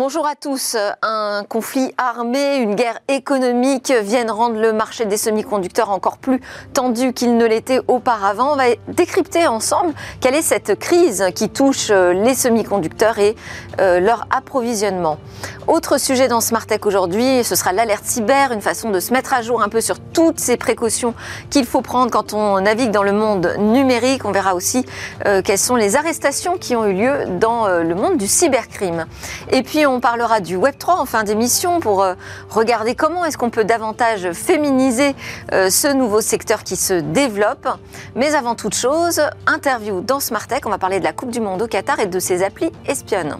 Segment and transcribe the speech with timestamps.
[0.00, 0.78] Bonjour à tous.
[1.02, 6.40] Un conflit armé, une guerre économique viennent rendre le marché des semi-conducteurs encore plus
[6.72, 8.54] tendu qu'il ne l'était auparavant.
[8.54, 9.92] On va décrypter ensemble
[10.22, 13.36] quelle est cette crise qui touche les semi-conducteurs et
[13.78, 15.18] euh, leur approvisionnement.
[15.66, 19.34] Autre sujet dans Smart Tech aujourd'hui, ce sera l'alerte cyber, une façon de se mettre
[19.34, 21.14] à jour un peu sur toutes ces précautions
[21.50, 24.24] qu'il faut prendre quand on navigue dans le monde numérique.
[24.24, 24.86] On verra aussi
[25.26, 29.04] euh, quelles sont les arrestations qui ont eu lieu dans euh, le monde du cybercrime.
[30.00, 32.14] Parlera du Web3 en fin d'émission pour euh,
[32.48, 35.14] regarder comment est-ce qu'on peut davantage féminiser
[35.52, 37.68] euh, ce nouveau secteur qui se développe.
[38.14, 41.40] Mais avant toute chose, interview dans Smart Tech, on va parler de la Coupe du
[41.40, 43.36] Monde au Qatar et de ses applis espionnes.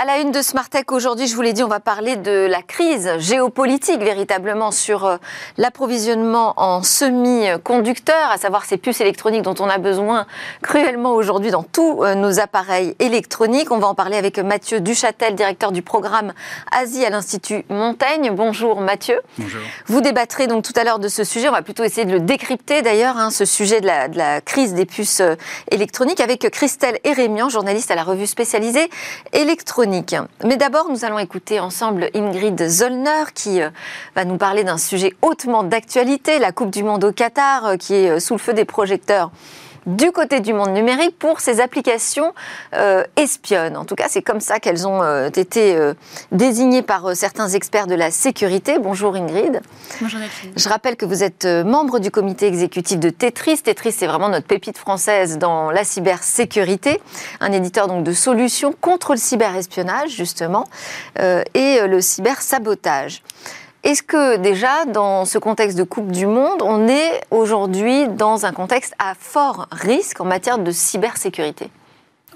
[0.00, 2.62] À la une de Smartech aujourd'hui, je vous l'ai dit, on va parler de la
[2.62, 5.16] crise géopolitique véritablement sur euh,
[5.56, 10.26] l'approvisionnement en semi-conducteurs, à savoir ces puces électroniques dont on a besoin
[10.62, 13.72] cruellement aujourd'hui dans tous euh, nos appareils électroniques.
[13.72, 16.32] On va en parler avec Mathieu Duchâtel, directeur du programme
[16.70, 18.30] Asie à l'Institut Montaigne.
[18.32, 19.20] Bonjour Mathieu.
[19.36, 19.62] Bonjour.
[19.86, 21.48] Vous débattrez donc tout à l'heure de ce sujet.
[21.48, 24.42] On va plutôt essayer de le décrypter d'ailleurs, hein, ce sujet de la, de la,
[24.42, 25.34] crise des puces euh,
[25.72, 28.88] électroniques avec Christelle Erémian, journaliste à la revue spécialisée
[29.32, 29.87] électronique.
[30.44, 33.70] Mais d'abord, nous allons écouter ensemble Ingrid Zollner qui euh,
[34.14, 37.94] va nous parler d'un sujet hautement d'actualité, la Coupe du Monde au Qatar, euh, qui
[37.94, 39.30] est euh, sous le feu des projecteurs
[39.88, 42.34] du côté du monde numérique pour ces applications
[42.74, 43.76] euh, espionnes.
[43.76, 45.94] En tout cas, c'est comme ça qu'elles ont euh, été euh,
[46.30, 48.78] désignées par certains experts de la sécurité.
[48.78, 49.62] Bonjour Ingrid.
[50.00, 50.52] Bonjour Delphine.
[50.54, 53.58] Je rappelle que vous êtes membre du comité exécutif de Tetris.
[53.62, 57.00] Tetris, c'est vraiment notre pépite française dans la cybersécurité,
[57.40, 60.66] un éditeur donc de solutions contre le cyberespionnage justement
[61.18, 63.22] et le cybersabotage.
[63.84, 68.52] Est-ce que déjà, dans ce contexte de Coupe du Monde, on est aujourd'hui dans un
[68.52, 71.70] contexte à fort risque en matière de cybersécurité?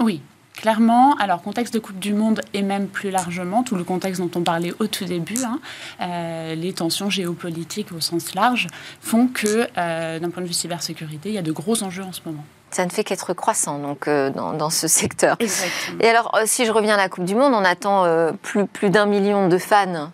[0.01, 0.23] Oui,
[0.57, 4.31] Clairement, alors contexte de Coupe du Monde et même plus largement, tout le contexte dont
[4.39, 5.59] on parlait au tout début, hein,
[6.01, 8.69] euh, les tensions géopolitiques au sens large
[9.01, 12.13] font que, euh, d'un point de vue cybersécurité, il y a de gros enjeux en
[12.13, 12.45] ce moment.
[12.71, 15.37] Ça ne fait qu'être croissant donc euh, dans, dans, ce secteur.
[15.41, 15.99] Exactement.
[16.01, 18.07] Et alors, si je reviens à la Coupe du Monde, on attend
[18.43, 20.11] plus, plus d'un million de fans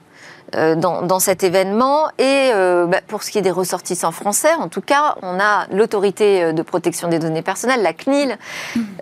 [0.52, 2.08] dans, dans, cet événement.
[2.18, 5.66] Et euh, bah, pour ce qui est des ressortissants français, en tout cas, on a
[5.70, 8.38] l'autorité euh, de protection des données personnelles, la CNIL,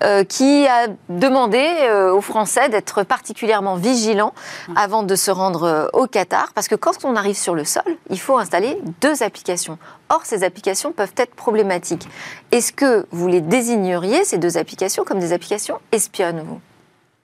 [0.02, 4.34] euh, qui a demandé euh, aux Français d'être particulièrement vigilants
[4.74, 8.20] avant de se rendre au Qatar, parce que quand on arrive sur le sol, il
[8.20, 9.78] faut installer deux applications.
[10.08, 12.08] Or, ces applications peuvent être problématiques.
[12.52, 16.60] Est-ce que vous les désigneriez, ces deux applications, comme des applications espionnes, vous?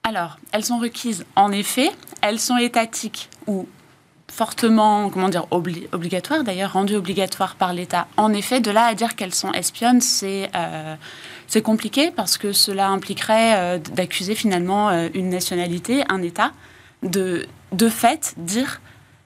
[0.04, 1.90] Alors, elles sont requises, en effet.
[2.22, 3.66] Elles sont étatiques ou
[4.32, 8.06] fortement, comment dire, obli obligatoire, d'ailleurs rendu obligatoire par l'État.
[8.16, 10.96] En effet, de là à dire qu'elles sont espionnes, c'est euh,
[11.62, 16.52] compliqué parce que cela impliquerait euh, d'accuser finalement euh, une nationalité, un État,
[17.02, 18.80] de, de fait dire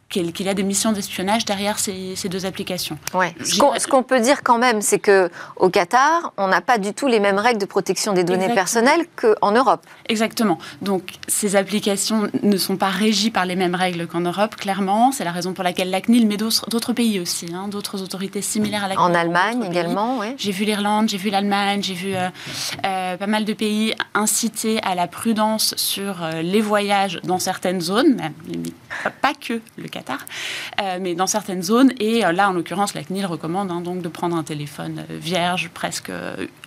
[0.09, 2.99] qu'il qu y a des missions d'espionnage derrière ces, ces, deux applications.
[3.12, 3.34] Ouais.
[3.43, 6.94] Ce qu'on qu peut dire quand même, c'est que au Qatar, on n'a pas du
[6.94, 8.84] tout les mêmes règles de protection des données Exactement.
[8.87, 9.83] personnelles qu'en Europe.
[10.09, 10.59] Exactement.
[10.81, 15.11] Donc ces applications ne sont pas régies par les mêmes règles qu'en Europe, clairement.
[15.12, 18.84] C'est la raison pour laquelle la CNIL, mais d'autres pays aussi, hein, d'autres autorités similaires
[18.84, 19.11] à la CNIL.
[19.11, 20.34] En Allemagne également, oui.
[20.38, 22.28] J'ai vu l'Irlande, j'ai vu l'Allemagne, j'ai vu euh,
[22.84, 27.81] euh, pas mal de pays inciter à la prudence sur euh, les voyages dans certaines
[27.81, 28.33] zones, même,
[29.23, 30.19] pas que le Qatar,
[30.81, 31.93] euh, mais dans certaines zones.
[32.01, 35.17] Et euh, là, en l'occurrence, la CNIL recommande hein, donc de prendre un téléphone euh,
[35.19, 36.11] vierge, presque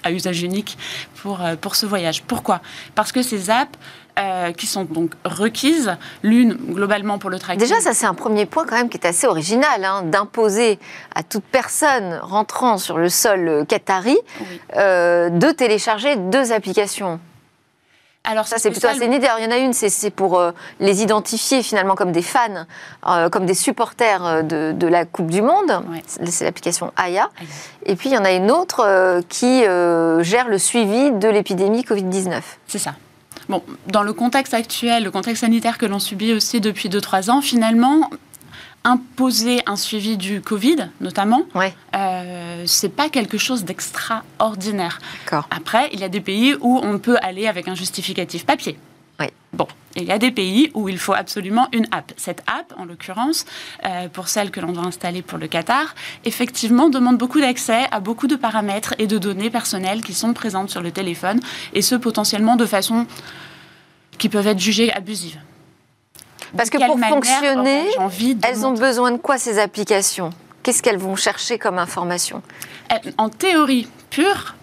[0.03, 0.78] à usage unique,
[1.22, 2.24] pour, pour ce voyage.
[2.24, 2.62] Pourquoi?
[2.96, 3.78] Parce que ces apps
[4.19, 7.62] euh, qui sont donc requises, l'une globalement pour le tracking.
[7.62, 10.78] Déjà, ça c'est un premier point quand même qui est assez original, hein, d'imposer
[11.16, 14.62] à toute personne rentrant sur le sol qatari oui.
[14.75, 17.22] euh, de télécharger deux applications.
[18.25, 19.25] Alors ça c'est plutôt assez inédit.
[19.25, 22.66] Alors, il y en a une, c'est pour euh, les identifier finalement comme des fans,
[23.07, 25.83] euh, comme des supporters euh, de, de, la Coupe du Monde.
[25.89, 26.04] Ouais.
[26.06, 27.30] C'est l'application Aya.
[27.86, 31.81] Et puis il y en a une autre euh, qui gère le suivi de l'épidémie
[31.81, 32.42] Covid-19.
[32.68, 32.95] C'est ça.
[33.48, 37.42] Bon, dans le contexte actuel, le contexte sanitaire que l'on subit aussi depuis 2-3 ans,
[37.42, 38.10] finalement,
[38.83, 41.73] imposer un suivi du Covid, notamment, ouais.
[41.95, 44.99] euh, c'est pas quelque chose d'extraordinaire.
[45.49, 48.77] Après, il y a des pays où on peut aller avec un justificatif papier.
[49.19, 49.27] Oui.
[49.51, 52.13] Bon, il y a des pays où il faut absolument une app.
[52.15, 53.45] Cette app, en l'occurrence,
[53.83, 55.93] euh, pour celle que l'on doit installer pour le Qatar,
[56.23, 60.69] effectivement demande beaucoup d'accès à beaucoup de paramètres et de données personnelles qui sont présentes
[60.69, 61.41] sur le téléphone,
[61.73, 63.07] et ce potentiellement de façon
[64.17, 65.39] qui peuvent être jugées abusives.
[66.56, 67.86] Parce que pour fonctionner,
[68.44, 70.31] elles ont besoin de quoi ces applications?
[70.63, 72.42] Qu'est-ce qu'elles vont chercher comme information?
[73.18, 74.56] En théorie pure,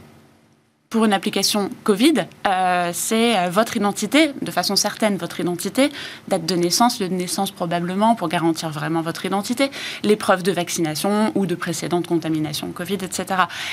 [0.91, 5.91] pour une application Covid, euh, c'est euh, votre identité, de façon certaine votre identité,
[6.29, 9.71] date de naissance, lieu de naissance probablement, pour garantir vraiment votre identité,
[10.05, 13.27] les preuves de vaccination ou de précédente contamination Covid, etc.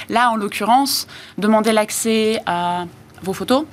[0.10, 1.08] Là, en l'occurrence,
[1.38, 2.86] demander l'accès à
[3.22, 3.66] vos photos,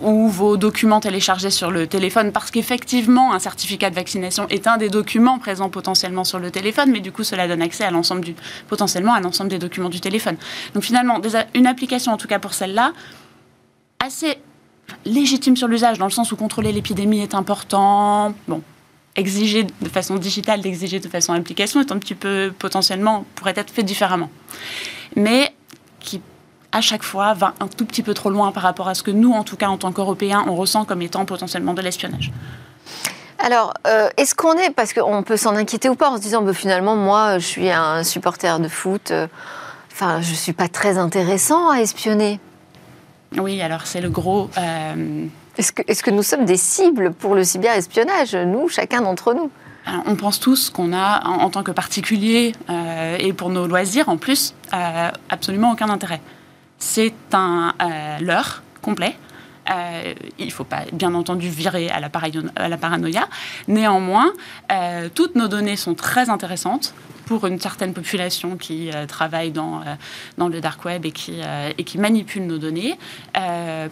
[0.00, 4.76] ou vos documents téléchargés sur le téléphone, parce qu'effectivement, un certificat de vaccination est un
[4.76, 8.22] des documents présents potentiellement sur le téléphone, mais du coup, cela donne accès à l'ensemble
[8.22, 8.34] du,
[8.68, 10.36] potentiellement à l'ensemble des documents du téléphone.
[10.74, 11.20] Donc finalement,
[11.54, 12.92] une application, en tout cas pour celle-là,
[13.98, 14.38] assez
[15.04, 18.34] légitime sur l'usage, dans le sens où contrôler l'épidémie est important.
[18.48, 18.62] Bon,
[19.16, 23.70] exiger de façon digitale, d'exiger de façon application est un petit peu potentiellement pourrait être
[23.70, 24.30] fait différemment.
[25.16, 25.54] Mais
[26.00, 26.20] qui
[26.72, 29.10] à chaque fois, va un tout petit peu trop loin par rapport à ce que
[29.10, 32.30] nous, en tout cas en tant qu'Européens, on ressent comme étant potentiellement de l'espionnage.
[33.38, 36.42] Alors, euh, est-ce qu'on est, parce qu'on peut s'en inquiéter ou pas en se disant,
[36.42, 39.26] bah, finalement, moi, je suis un supporter de foot, euh,
[39.90, 42.38] enfin, je ne suis pas très intéressant à espionner.
[43.38, 44.50] Oui, alors c'est le gros...
[44.58, 45.26] Euh,
[45.56, 49.50] est-ce que, est que, nous sommes des cibles pour le cyberespionnage, nous, chacun d'entre nous?
[50.06, 52.52] On pense tous qu'on a, en, tant que particulier
[53.18, 54.54] et pour nos loisirs en plus,
[55.30, 56.20] absolument aucun intérêt
[56.80, 59.14] c'est un euh, leurre complet.
[59.70, 63.28] Euh, il ne faut pas, bien entendu, virer à la, paranoïa.
[63.68, 64.32] Néanmoins,
[64.72, 66.92] euh, toutes nos données sont très intéressantes
[67.26, 69.82] pour une certaine population qui travaille dans,
[70.36, 71.40] dans le dark web et qui,
[71.78, 72.98] et qui manipule nos données.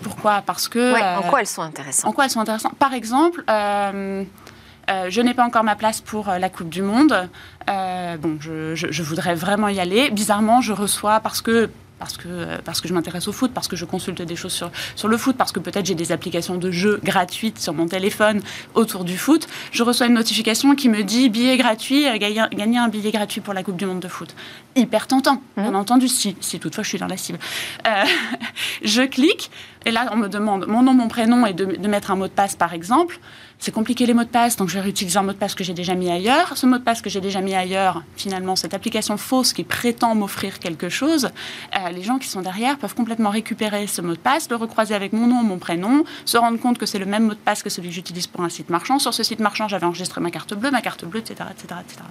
[0.03, 0.43] pourquoi?
[0.45, 1.19] Parce que...
[1.19, 2.11] en quoi elles sont intéressantes?
[2.11, 2.75] En quoi elles sont intéressantes?
[2.75, 3.45] Par exemple...
[3.47, 7.29] je n'ai pas encore ma place pour la Coupe du Monde.
[7.69, 10.11] bon, je, je, voudrais vraiment y aller.
[10.11, 13.77] Bizarrement, je reçois, parce que parce que, parce que je m'intéresse au foot, parce que
[13.77, 16.71] je consulte des choses sur, sur le foot, parce que peut-être j'ai des applications de
[16.71, 18.41] jeux gratuites sur mon téléphone
[18.75, 22.89] autour du foot, je reçois une notification qui me dit billet gratuit, euh, gagner un
[22.89, 24.35] billet gratuit pour la Coupe du Monde de foot.
[24.77, 25.63] Hyper tentant, mmh.
[25.63, 27.39] bien entendu, si, si toutefois je suis dans la cible.
[27.87, 28.05] Euh,
[28.83, 29.51] je clique,
[29.85, 32.27] et là on me demande mon nom, mon prénom et de, de mettre un mot
[32.27, 33.19] de passe par exemple
[33.59, 35.65] c'est compliqué les mots de passe, donc je vais réutiliser un mot de passe que
[35.65, 36.57] j'ai déjà mis ailleurs.
[36.57, 40.15] Ce mot de passe que j'ai déjà mis ailleurs, finalement, cette application fausse qui prétend
[40.15, 41.31] m'offrir quelque chose,
[41.77, 44.95] euh, les gens qui sont derrière peuvent complètement récupérer ce mot de passe, le recroiser
[44.95, 47.63] avec mon nom, mon prénom, se rendre compte que c'est le même mot de passe
[47.63, 48.99] que celui que j'utilise pour un site marchand.
[49.01, 52.05] Sur ce site marchand, j'avais enregistré ma carte bleue, ma carte bleue, etc., etc., etc.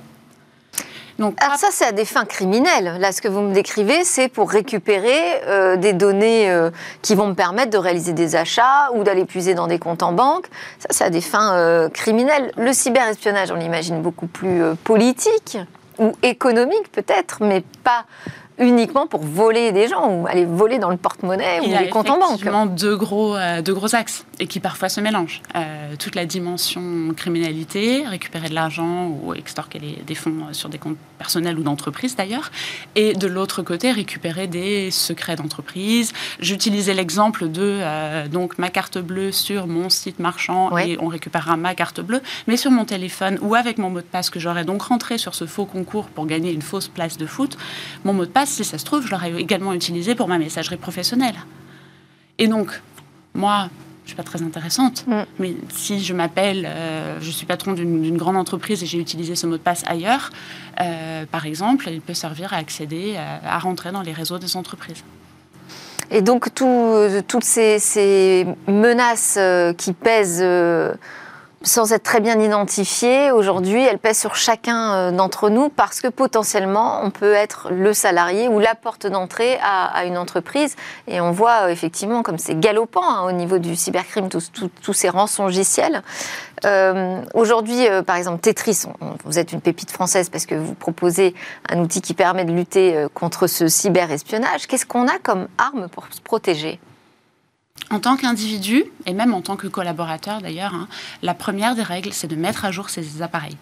[1.19, 2.97] Alors ça, c'est à des fins criminelles.
[2.99, 6.69] Là, ce que vous me décrivez, c'est pour récupérer euh, des données euh,
[7.01, 10.11] qui vont me permettre de réaliser des achats ou d'aller puiser dans des comptes en
[10.11, 10.45] banque.
[10.77, 12.51] Ça, c'est à des fins euh, criminelles.
[12.55, 15.57] Le cyberespionnage, on l'imagine beaucoup plus politique
[15.97, 18.05] ou économique peut-être, mais pas
[18.59, 22.17] uniquement pour voler des gens ou aller voler dans le porte-monnaie ou les comptes en
[22.17, 22.39] banque.
[22.39, 25.41] Il y a deux gros, euh, deux gros axes et qui parfois se mélangent.
[25.55, 30.97] Euh, toute la dimension criminalité, récupérer de l'argent ou extorquer des fonds sur des comptes
[31.17, 32.51] personnels ou d'entreprise d'ailleurs,
[32.95, 36.13] et de l'autre côté récupérer des secrets d'entreprise.
[36.39, 41.57] J'utilisais l'exemple de euh, donc ma carte bleue sur mon site marchand et on récupérera
[41.57, 44.65] ma carte bleue, mais sur mon téléphone ou avec mon mot de passe que j'aurais
[44.65, 47.57] donc rentré sur ce faux concours pour gagner une fausse place de foot,
[48.03, 50.77] mon mot de passe si ça se trouve, je l'aurais également utilisé pour ma messagerie
[50.77, 51.35] professionnelle.
[52.37, 52.81] Et donc,
[53.33, 53.69] moi,
[54.03, 55.23] je suis pas très intéressante, mm.
[55.39, 59.47] mais si je m'appelle, euh, je suis patron d'une grande entreprise et j'ai utilisé ce
[59.47, 60.29] mot de passe ailleurs,
[60.79, 64.55] euh, par exemple, il peut servir à accéder, à, à, rentrer dans les réseaux des
[64.55, 65.03] entreprises.
[66.09, 70.43] Et donc, toutes ces, ces, menaces euh, qui pèsent
[71.63, 76.07] sans être très bien identifiée, aujourd'hui, elle pèse sur chacun euh, d'entre nous parce que
[76.07, 80.75] potentiellement, on peut être le salarié ou la porte d'entrée à, une entreprise.
[81.07, 85.09] Et on voit euh, effectivement comme c'est galopant hein, au niveau du cybercrime, tous ces
[85.09, 86.03] rançongiciels.
[86.65, 88.83] Euh, aujourd'hui, par exemple, Tetris,
[89.25, 91.35] vous êtes une pépite française parce que vous proposez
[91.69, 94.67] un outil qui permet de lutter contre ce cyberespionnage.
[94.67, 96.79] Qu'est-ce qu'on a comme arme pour se protéger?
[97.89, 100.87] En tant qu'individu, et même en tant que collaborateur d'ailleurs, hein,
[101.21, 103.57] la première des règles, c'est de mettre à jour ses appareils.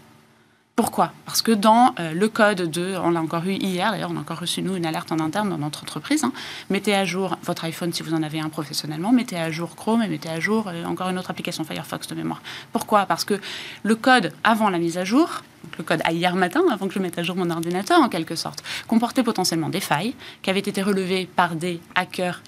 [0.75, 1.13] Pourquoi?
[1.25, 4.19] Parce que dans euh, le code de, on l'a encore eu hier, d'ailleurs on a
[4.19, 6.33] encore reçu nous une alerte en interne dans notre entreprise, hein,
[6.69, 10.01] mettez à jour votre iPhone si vous en avez un professionnellement, mettez à jour Chrome
[10.01, 12.41] et mettez à jour euh, encore une autre application Firefox de mémoire.
[12.73, 13.05] Pourquoi?
[13.05, 13.39] Parce que
[13.83, 15.43] le code avant la mise à jour,
[15.77, 18.35] le code à hier matin, avant que je mette à jour mon ordinateur en quelque
[18.35, 22.41] sorte, comportait potentiellement des failles qui avaient été relevées par des hackers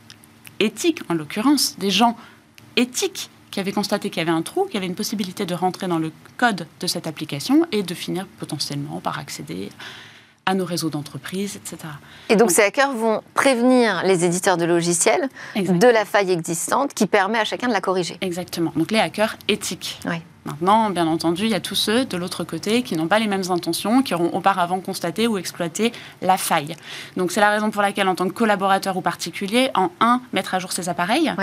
[0.60, 2.16] éthiques, en l'occurrence, des gens
[2.76, 5.56] éthiques qui avaient constaté qu'il y avait un trou, qu'il y avait une possibilité de
[5.56, 9.70] rentrer dans le code de cette application et de finir potentiellement par accéder
[10.46, 11.92] à nos réseaux d'entreprise, etc.
[12.30, 17.06] Et donc, ces hackers vont prévenir les éditeurs de logiciels de la faille existante qui
[17.06, 18.18] permet à chacun de la corriger.
[18.22, 18.72] Exactement.
[18.76, 20.00] Donc les hackers éthiques.
[20.06, 20.22] Oui.
[20.48, 23.28] Maintenant, bien entendu, il y a tous ceux de l'autre côté qui n'ont pas les
[23.28, 26.74] mêmes intentions, qui auront auparavant constaté ou exploité la faille.
[27.18, 30.54] Donc c'est la raison pour laquelle, en tant que collaborateur ou particulier, en un, mettre
[30.54, 31.34] à jour ses appareils,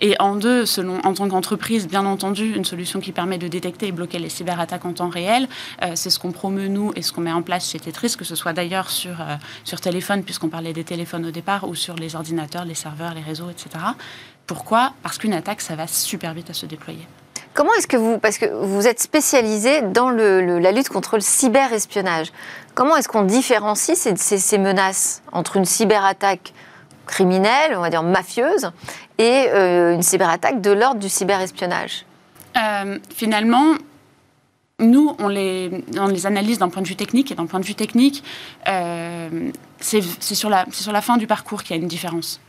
[0.00, 3.86] et en deux, selon, en tant qu'entreprise, bien entendu, une solution qui permet de détecter
[3.86, 5.48] et bloquer les cyberattaques en temps réel.
[5.84, 8.24] Euh, c'est ce qu'on promeut nous et ce qu'on met en place chez Tetris, que
[8.24, 11.94] ce soit d'ailleurs sur, euh, sur téléphone, puisqu'on parlait des téléphones au départ, ou sur
[11.94, 13.84] les ordinateurs, les serveurs, les réseaux, etc.
[14.48, 14.94] Pourquoi?
[15.04, 17.06] Parce qu'une attaque, ça va super vite à se déployer.
[17.58, 22.28] Comment est-ce que vous, parce que vous êtes spécialisé dans la lutte contre le cyberespionnage,
[22.76, 26.52] comment est-ce qu'on différencie ces, menaces entre une cyberattaque
[27.08, 28.70] criminelle, on va dire mafieuse,
[29.18, 32.06] et euh, une cyberattaque de l'ordre du cyberespionnage?
[32.56, 33.74] Euh, Finalement,
[34.78, 37.74] nous, on les, les analyse d'un point de vue technique, et d'un point de vue
[37.74, 38.22] technique,
[38.68, 39.50] euh,
[39.80, 42.40] c'est sur, sur la fin du parcours qu'il y a une différence.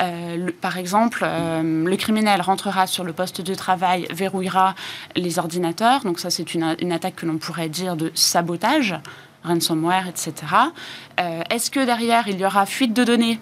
[0.00, 4.74] Euh, par exemple, euh, le criminel rentrera sur le poste de travail, verrouillera
[5.16, 6.02] les ordinateurs.
[6.04, 8.94] Donc ça, c'est une, attaque que l'on pourrait dire de sabotage,
[9.44, 10.34] ransomware, etc.
[11.18, 13.38] Euh, est-ce que derrière, il y aura fuite de données,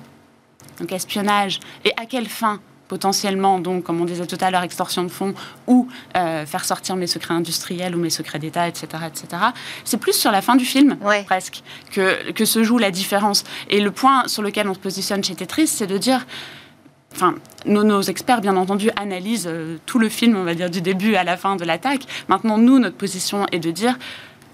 [0.80, 5.04] donc espionnage, et à quelle fin potentiellement, donc, comme on disait tout à l'heure, extorsion
[5.04, 5.35] de fonds
[5.66, 9.42] ou faire sortir mes secrets industriels ou mes secrets d'État, etc., etc.
[9.85, 13.45] C'est plus sur la fin du film, presque, que, que se joue la différence.
[13.68, 16.26] Et le point sur lequel on se positionne chez Tetris, c'est de dire
[17.14, 21.14] Enfin, nos, experts, bien entendu, analysent euh, tout le film, on va dire, du début
[21.14, 22.02] à la fin de l'attaque.
[22.28, 23.99] Maintenant, nous, notre position est de dire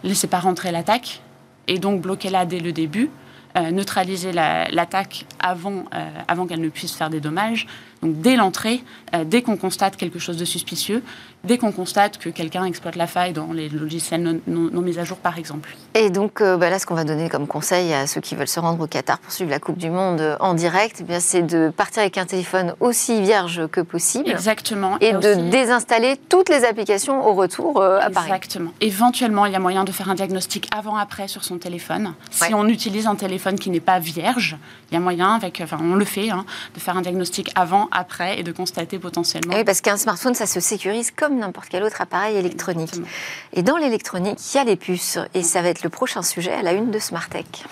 [0.02, 1.22] laissez pas rentrer l'attaque
[1.66, 3.10] et donc bloquez-la dès le début,
[3.56, 7.66] euh, neutraliser l'attaque avant, euh, avant qu'elle ne puisse faire des dommages.
[8.04, 8.84] Donc dès l'entrée,
[9.14, 11.02] euh, dès qu'on constate quelque chose de suspicieux,
[11.42, 15.16] dès qu'on constate que quelqu'un exploite la faille dans les logiciels non, mis à jour,
[15.16, 15.74] par exemple.
[15.94, 18.48] Et donc euh, bah là, ce qu'on va donner comme conseil à ceux qui veulent
[18.48, 21.42] se rendre au Qatar pour suivre la Coupe du Monde euh, en direct, eh c'est
[21.42, 24.28] de partir avec un téléphone aussi vierge que possible.
[24.28, 24.98] Exactement.
[25.00, 28.26] Et, de désinstaller toutes les applications au retour à Paris.
[28.26, 28.72] Exactement.
[28.82, 32.12] Éventuellement, il y a moyen de faire un diagnostic avant-après sur son téléphone.
[32.30, 34.58] Si on utilise un téléphone qui n'est pas vierge,
[34.90, 36.44] il y a moyen, avec, enfin, on le fait, hein,
[36.74, 39.54] de faire un diagnostic avant après et de constater potentiellement.
[39.54, 42.94] Oui, parce qu'un smartphone, ça se sécurise comme n'importe quel autre appareil électronique.
[43.52, 45.18] Et dans l'électronique, il y a les puces.
[45.32, 47.64] Et ça va être le prochain sujet à la une de Smartech.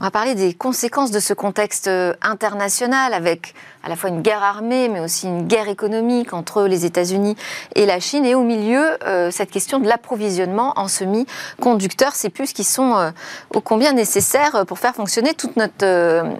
[0.00, 3.54] On va parler des conséquences de ce contexte euh, international avec
[3.84, 7.36] à la fois une guerre armée, mais aussi une guerre économique entre les États-Unis
[7.74, 8.24] et la Chine.
[8.24, 13.10] Et au milieu, euh, cette question de l'approvisionnement en semi-conducteurs, ces puces qui sont euh,
[13.54, 15.84] ô combien nécessaires pour faire fonctionner toute notre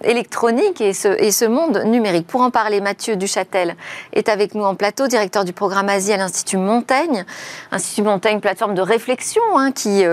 [0.02, 2.26] électronique et ce, et ce, monde numérique.
[2.26, 3.76] Pour en parler, Mathieu Duchâtel
[4.12, 7.24] est avec nous en plateau, directeur du programme Asie à l'Institut Montaigne.
[7.70, 10.04] Institut Montaigne, plateforme de réflexion hein, qui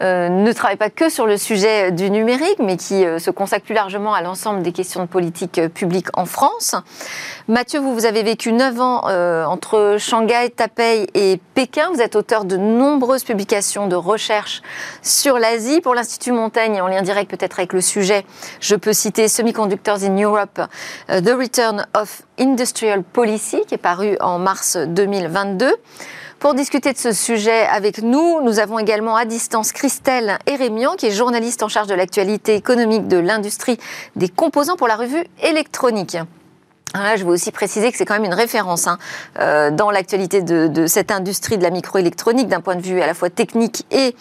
[0.00, 3.64] euh, ne travaille pas que sur le sujet du numérique, mais qui euh, se consacre
[3.64, 6.57] plus largement à l'ensemble des questions de politique euh, publique en France.
[7.46, 9.02] Mathieu, vous, vous avez vécu 9 ans
[9.48, 11.90] entre Shanghai, Taipei et Pékin.
[11.92, 14.62] Vous êtes auteur de nombreuses publications de recherche
[15.02, 15.80] sur l'Asie.
[15.80, 18.26] Pour l'Institut Montaigne, en lien direct peut-être avec le sujet,
[18.60, 20.60] je peux citer Semiconductors in Europe,
[21.08, 25.76] The Return of Industrial Policy, qui est paru en mars 2022.
[26.38, 31.06] Pour discuter de ce sujet avec nous, nous avons également à distance Christelle Erémian, qui
[31.06, 33.76] est journaliste en charge de l'actualité économique de l'industrie
[34.14, 36.16] des composants pour la revue électronique.
[36.94, 38.98] Là, je veux aussi préciser que c'est quand même une référence hein,
[39.40, 43.06] euh, dans l'actualité de, de, cette industrie de la microélectronique d'un point de vue à
[43.06, 44.16] la fois technique et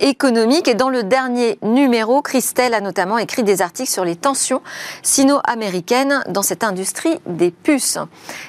[0.00, 0.66] économique.
[0.66, 4.62] Et dans le dernier numéro, Christelle a notamment écrit des articles sur les tensions
[5.02, 7.98] sino-américaines dans cette industrie des puces.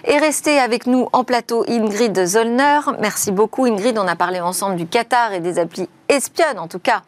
[0.06, 2.80] Et restez avec nous en plateau Ingrid Zollner.
[3.00, 6.80] Merci beaucoup Ingrid, on a parlé ensemble du Qatar et des applis espionnes en tout
[6.80, 7.04] cas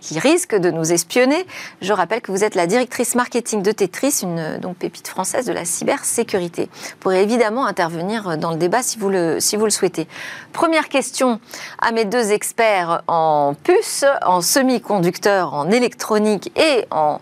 [0.00, 1.46] qui risque de nous espionner.
[1.80, 5.52] Je rappelle que vous êtes la directrice marketing de Tetris, une donc pépite française de
[5.52, 6.68] la cybersécurité.
[6.72, 10.06] Vous pourrez évidemment intervenir dans le débat si vous le, si vous le souhaitez.
[10.52, 11.40] Première question
[11.80, 17.20] à mes deux experts en puces, en semi-conducteurs, en électronique et en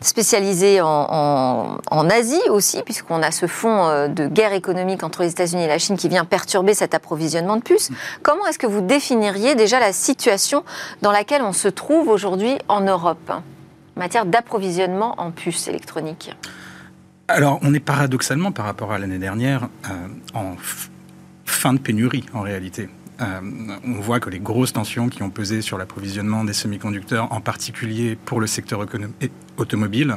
[0.00, 1.78] spécialisé en,
[2.10, 5.78] Asie aussi, puisqu'on a ce fond euh, de guerre économique entre les États-Unis et la
[5.78, 7.90] Chine qui vient perturber cet approvisionnement de puces.
[8.22, 10.64] Comment est-ce que vous définiriez déjà la situation
[11.02, 13.42] dans laquelle on se trouve aujourd'hui en Europe en
[13.96, 16.34] matière d'approvisionnement en puces électroniques?
[17.28, 19.94] Alors, on est paradoxalement par rapport à l'année dernière euh,
[20.34, 20.54] en
[21.44, 22.88] fin de pénurie en réalité.
[23.20, 23.40] Euh,
[23.84, 28.16] on voit que les grosses tensions qui ont pesé sur l'approvisionnement des semi-conducteurs, en particulier
[28.24, 28.84] pour le secteur
[29.56, 30.16] automobile,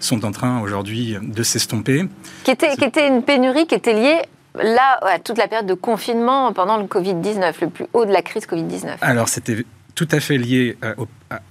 [0.00, 2.08] sont en train aujourd'hui de s'estomper.
[2.44, 4.22] Qui était, qui était une pénurie qui était liée
[4.54, 8.22] là à toute la période de confinement pendant le Covid-19, le plus haut de la
[8.22, 9.64] crise Covid-19 Alors c'était
[9.94, 10.94] tout à fait lié euh,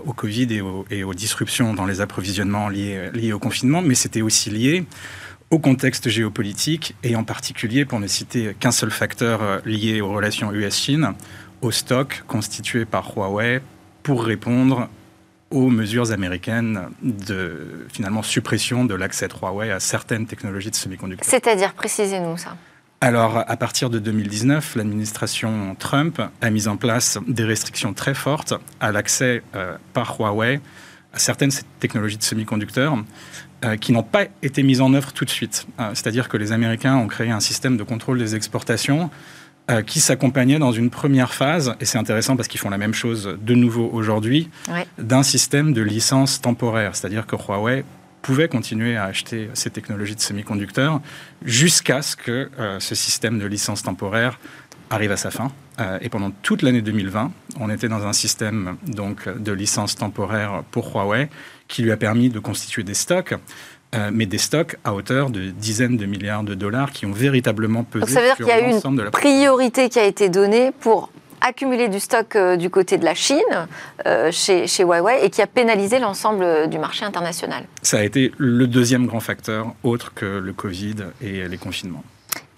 [0.06, 4.50] au, Covid et, aux disruptions dans les approvisionnements liés, liés au confinement, mais c'était aussi
[4.50, 4.86] lié
[5.52, 10.14] au contexte géopolitique et en particulier, pour ne citer qu'un seul facteur euh, lié aux
[10.14, 11.14] relations US-Chine,
[11.62, 13.62] au stock constitué par Huawei
[14.04, 14.90] pour répondre
[15.52, 21.28] aux mesures américaines de finalement suppression de l'accès de Huawei à certaines technologies de semi-conducteurs.
[21.28, 22.56] C'est-à-dire, précisez-nous ça.
[23.02, 28.54] Alors, à partir de 2019, l'administration Trump a mis en place des restrictions très fortes
[28.80, 30.60] à l'accès euh, par Huawei
[31.14, 32.98] à certaines technologies de semi-conducteurs
[33.66, 35.68] euh, qui n'ont pas été mises en œuvre tout de suite.
[35.82, 39.10] Euh, c'est-à-dire que les Américains ont créé un système de contrôle des exportations
[39.70, 42.94] euh, qui s'accompagnait dans une première phase, et c'est intéressant parce qu'ils font la même
[42.94, 44.50] chose de nouveau aujourd'hui,
[44.98, 46.96] d'un système de licence temporaire.
[46.96, 47.84] C'est-à-dire que Huawei
[48.22, 51.02] pouvait continuer à acheter ces technologies de semi-conducteurs
[51.44, 52.50] jusqu'à ce que
[52.80, 54.40] ce système de licence temporaire
[54.90, 55.52] arrive à sa fin.
[56.02, 60.94] Et pendant toute l'année 2020, on était dans un système donc de licence temporaire pour
[60.94, 61.30] Huawei
[61.70, 63.34] qui lui a permis de constituer des stocks
[63.96, 67.84] euh, mais des stocks à hauteur de dizaines de milliards de dollars qui ont véritablement
[67.84, 71.10] pesé Donc ça veut dire qu'il y a une priorité qui a été donnée pour
[71.42, 73.40] accumuler du stock euh, du côté de la Chine
[74.06, 77.64] euh, chez, chez Huawei et qui a pénalisé l'ensemble du marché international.
[77.82, 82.04] Ça a été le deuxième grand facteur, autre que le Covid et les confinements.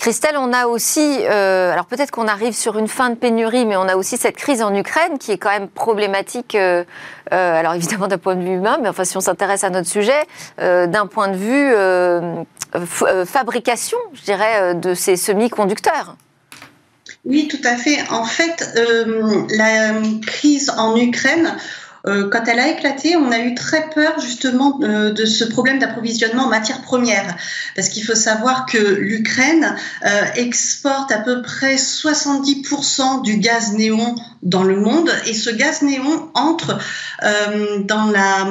[0.02, 3.76] Christelle, on a aussi, euh, alors peut-être qu'on arrive sur une fin de pénurie, mais
[3.76, 6.84] on a aussi cette crise en Ukraine qui est quand même problématique, euh,
[7.32, 9.88] euh, alors évidemment d'un point de vue humain, mais enfin si on s'intéresse à notre
[9.88, 10.20] sujet,
[10.58, 11.72] d'un point de vue
[13.28, 16.16] fabrication, je dirais, de ces semi-conducteurs.
[17.24, 18.00] Oui, tout à fait.
[18.10, 18.74] En fait,
[19.56, 19.94] la
[20.26, 21.56] crise en Ukraine
[22.08, 25.80] euh, quand elle a éclaté, on a eu très peur justement euh, de ce problème
[25.80, 27.36] d'approvisionnement en matières premières,
[27.76, 34.16] parce qu'il faut savoir que l'Ukraine euh, exporte à peu près 70% du gaz néon
[34.42, 36.80] dans le monde, et ce gaz néon entre
[37.86, 38.48] dans la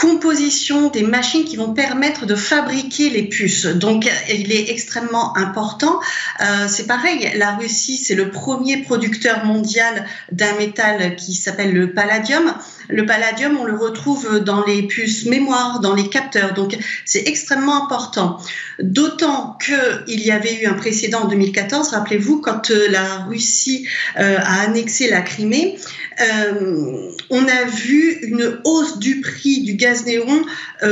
[0.00, 3.66] composition des machines qui vont permettre de fabriquer les puces.
[3.66, 6.00] Donc, il est extrêmement important.
[6.40, 11.92] Euh, c'est pareil, la Russie, c'est le premier producteur mondial d'un métal qui s'appelle le
[11.92, 12.54] palladium.
[12.88, 16.54] Le palladium, on le retrouve dans les puces mémoire, dans les capteurs.
[16.54, 18.38] Donc, c'est extrêmement important.
[18.80, 23.86] D'autant qu'il y avait eu un précédent en 2014, rappelez-vous, quand euh, la Russie
[24.18, 25.78] euh, a annexé la Crimée,
[26.20, 30.44] euh, on a vu une hausse du prix du gaz néon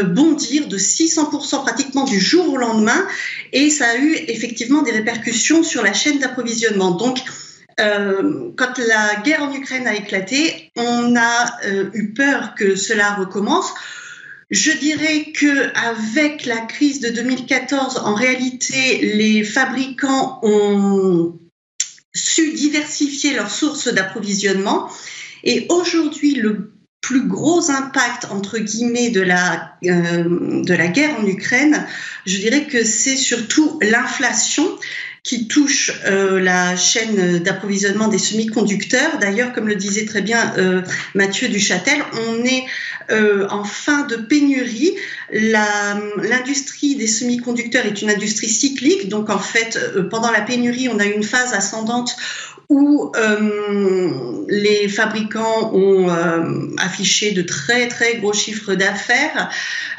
[0.06, 3.06] bondir de 600% pratiquement du jour au lendemain.
[3.52, 6.92] Et ça a eu effectivement des répercussions sur la chaîne d'approvisionnement.
[6.92, 7.18] Donc,
[7.80, 13.14] euh, quand la guerre en Ukraine a éclaté, on a euh, eu peur que cela
[13.14, 13.72] recommence.
[14.50, 21.38] Je dirais que avec la crise de 2014, en réalité, les fabricants ont
[22.14, 24.88] su diversifier leurs sources d'approvisionnement.
[25.44, 31.26] Et aujourd'hui, le plus gros impact entre guillemets de la euh, de la guerre en
[31.26, 31.86] Ukraine,
[32.26, 34.66] je dirais que c'est surtout l'inflation
[35.22, 39.18] qui touche euh, la chaîne d'approvisionnement des semi-conducteurs.
[39.18, 40.82] D'ailleurs, comme le disait très bien euh,
[41.14, 42.64] Mathieu Duchâtel, on est
[43.10, 44.94] euh, en fin de pénurie.
[45.30, 49.78] L'industrie des semi-conducteurs est une industrie cyclique, donc en fait,
[50.10, 52.16] pendant la pénurie, on a une phase ascendante
[52.68, 59.50] où euh, les fabricants ont euh, affiché de très très gros chiffres d'affaires.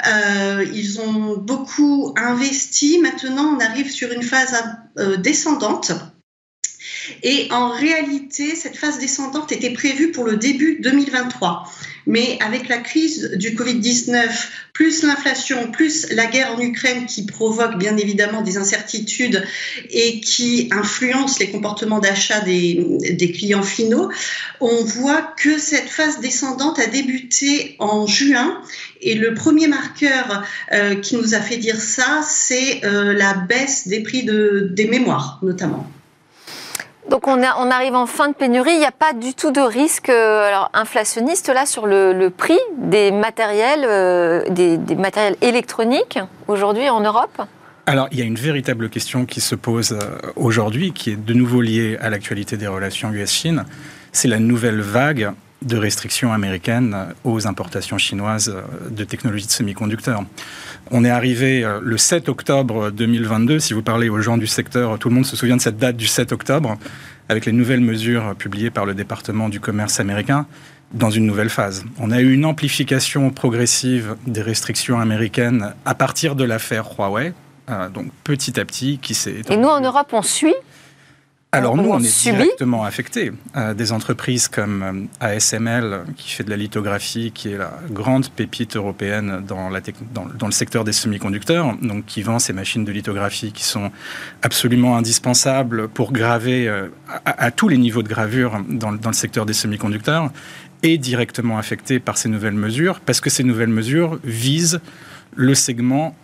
[0.06, 2.98] Euh, ils ont beaucoup investi.
[2.98, 4.54] Maintenant, on arrive sur une phase
[5.18, 5.92] descendante.
[7.22, 11.70] Et en réalité, cette phase descendante était prévue pour le début 2023.
[12.06, 14.28] Mais avec la crise du Covid-19,
[14.72, 19.44] plus l'inflation, plus la guerre en Ukraine qui provoque bien évidemment des incertitudes
[19.90, 24.10] et qui influence les comportements d'achat des, clients finaux,
[24.60, 28.62] on voit que cette phase descendante a débuté en juin
[29.02, 33.88] et le premier marqueur euh, qui nous a fait dire ça, c'est euh, la baisse
[33.88, 35.88] des prix des mémoires notamment.
[37.10, 40.08] Donc on, arrive en fin de pénurie, il n'y a pas du tout de risque
[40.10, 47.42] euh, inflationniste là sur le, prix des matériels, euh, des, matériels électroniques aujourd'hui en Europe?
[47.86, 51.34] Alors, il y a une véritable question qui se pose euh, aujourd'hui, qui est de
[51.34, 53.64] nouveau liée à l'actualité des relations US-Chine.
[54.12, 58.54] C'est la nouvelle vague de restrictions américaines aux importations chinoises
[58.90, 60.24] de technologies de semi-conducteurs.
[60.90, 64.98] On est arrivé euh, le 7 octobre 2022, si vous parlez aux gens du secteur,
[64.98, 66.78] tout le monde se souvient de cette date du 7 octobre,
[67.28, 70.46] avec les nouvelles mesures publiées par le département du commerce américain
[70.92, 71.84] dans une nouvelle phase.
[71.98, 77.32] On a eu une amplification progressive des restrictions américaines à partir de l'affaire Huawei,
[77.68, 79.42] euh, donc petit à petit qui s'est...
[79.48, 80.54] Et nous en Europe, on suit
[81.52, 83.32] alors nous, on est directement affectés.
[83.56, 88.28] Euh, des entreprises comme euh, ASML, qui fait de la lithographie, qui est la grande
[88.28, 89.80] pépite européenne dans, la
[90.14, 93.90] dans, dans, le secteur des semi-conducteurs, donc qui vend ces machines de lithographie qui sont
[94.42, 96.86] absolument indispensables pour graver euh,
[97.24, 100.30] à, à, tous les niveaux de gravure dans, dans le secteur des semi-conducteurs,
[100.84, 104.80] est directement affectée par ces nouvelles mesures, parce que ces nouvelles mesures visent
[105.34, 106.14] le segment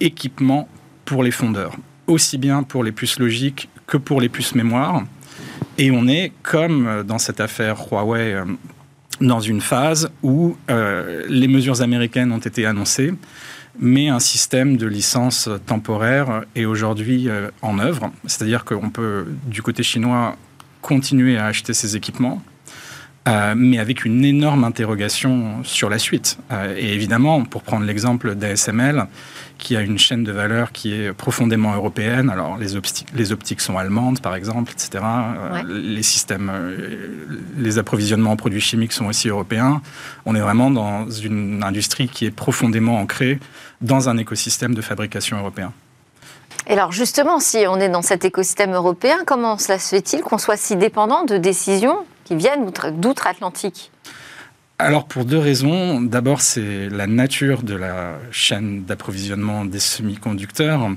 [0.00, 0.68] équipement
[1.06, 1.74] pour les fondeurs
[2.06, 5.04] aussi bien pour les puces logiques que pour les puces mémoire.
[5.78, 8.44] Et on est, comme dans cette affaire Huawei, euh,
[9.20, 13.12] dans une phase où euh, les mesures américaines ont été annoncées,
[13.78, 18.10] mais un système de licence temporaire est aujourd'hui euh, en œuvre.
[18.26, 20.36] C'est-à-dire qu'on peut, du côté chinois,
[20.80, 22.42] continuer à acheter ces équipements,
[23.56, 26.36] mais avec une énorme interrogation sur la suite.
[26.76, 29.06] et évidemment, pour prendre l'exemple d'ASML,
[29.64, 32.30] qui a une chaîne de valeur qui est profondément européenne.
[32.30, 35.02] Alors, les, optiques, les optiques sont allemandes, par exemple, etc.
[35.02, 37.16] Euh, les systèmes, euh,
[37.56, 39.80] les approvisionnements en produits chimiques sont aussi européens.
[40.26, 43.40] On est vraiment dans une industrie qui est profondément ancrée
[43.80, 45.72] dans un écosystème de fabrication européen.
[46.66, 50.38] Et alors justement, si on est dans cet écosystème européen, comment cela se fait-il qu'on
[50.38, 53.90] soit si dépendant de décisions qui viennent d'outre-Atlantique?
[54.78, 56.00] Alors pour deux raisons.
[56.00, 60.90] D'abord, c'est la nature de la chaîne d'approvisionnement des semi-conducteurs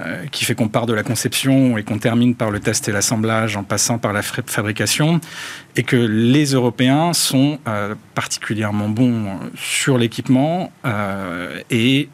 [0.00, 2.92] euh, qui fait qu'on part de la conception et qu'on termine par le test et
[2.92, 5.18] l'assemblage en passant par la fabrication
[5.76, 12.10] et que les Européens sont euh, particulièrement bons sur l'équipement euh, et,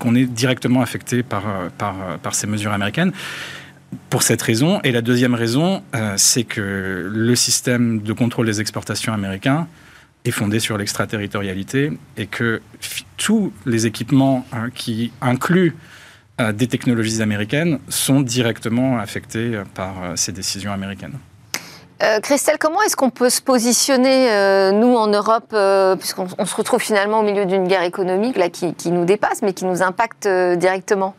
[0.00, 3.12] qu'on est directement affecté par ces mesures américaines
[4.10, 4.80] pour cette raison.
[4.82, 5.82] Et la deuxième raison,
[6.16, 9.68] c'est que le système de contrôle des exportations américains
[10.28, 12.60] est fondée sur l'extraterritorialité et que
[13.16, 15.74] tous les équipements hein, qui incluent
[16.38, 21.18] euh, des technologies américaines sont directement affectés euh, par euh, ces décisions américaines.
[22.22, 24.28] Christelle, comment est-ce qu'on peut se positionner,
[24.74, 25.56] nous, en Europe,
[25.98, 29.54] puisqu'on se retrouve finalement au milieu d'une guerre économique là, qui, qui, nous dépasse, mais
[29.54, 31.14] qui nous impacte directement?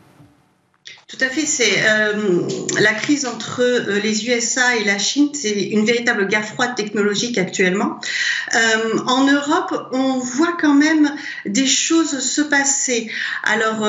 [1.08, 1.46] Tout à fait.
[1.46, 2.42] C'est euh,
[2.78, 7.38] la crise entre euh, les USA et la Chine, c'est une véritable guerre froide technologique
[7.38, 7.98] actuellement.
[8.54, 11.10] Euh, en Europe, on voit quand même
[11.46, 13.10] des choses se passer.
[13.42, 13.88] Alors,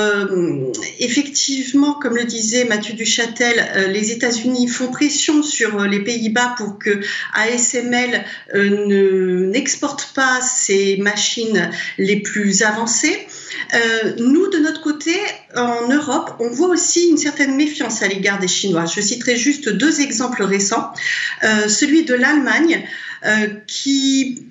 [1.00, 7.02] effectivement, comme le disait Mathieu Duchâtel, les États-Unis font pression sur les Pays-Bas pour que
[7.34, 13.28] ASML n'exporte pas ses machines les plus avancées.
[14.18, 15.16] Nous, de notre côté,
[15.56, 18.86] en Europe, on voit aussi une certaine méfiance à l'égard des Chinois.
[18.86, 20.92] Je citerai juste deux exemples récents.
[21.44, 22.86] Euh, celui de l'Allemagne,
[23.26, 24.46] euh, qui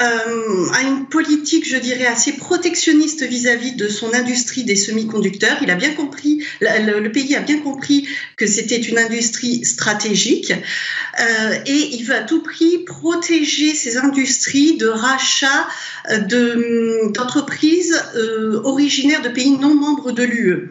[0.00, 5.58] euh, a une politique, je dirais, assez protectionniste vis-à-vis de son industrie des semi-conducteurs.
[5.62, 5.68] Il
[6.60, 10.52] le, pays a bien compris que c'était une industrie stratégique
[11.66, 15.68] et il veut à tout prix protéger ces industries de rachat
[16.28, 18.02] d'entreprises
[18.64, 20.70] originaires de pays non membres de l'UE.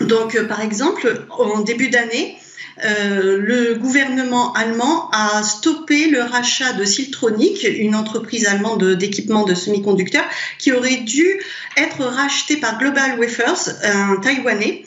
[0.00, 2.38] Donc, par exemple, en début d'année,
[2.84, 9.54] euh, le gouvernement allemand a stoppé le rachat de Siltronic, une entreprise allemande d'équipement de,
[9.54, 10.26] semi-conducteurs,
[10.58, 11.40] qui aurait dû
[11.76, 14.84] être racheté par Global Wafers, un Taïwanais.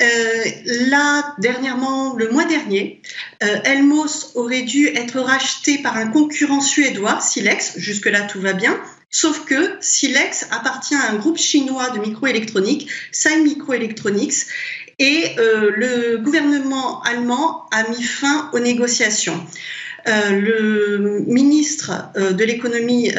[0.00, 0.44] Euh,
[0.88, 3.02] là, dernièrement, le mois dernier,
[3.42, 7.74] euh, Elmos aurait dû être racheté par un concurrent suédois, Silex.
[7.76, 8.80] Jusque-là, tout va bien.
[9.10, 14.46] Sauf que Silex appartient à un groupe chinois de microélectronique, Sai Microelectronics,
[14.98, 19.40] et euh, le gouvernement allemand a mis fin aux négociations.
[20.06, 23.10] Euh, le ministre euh, de l'économie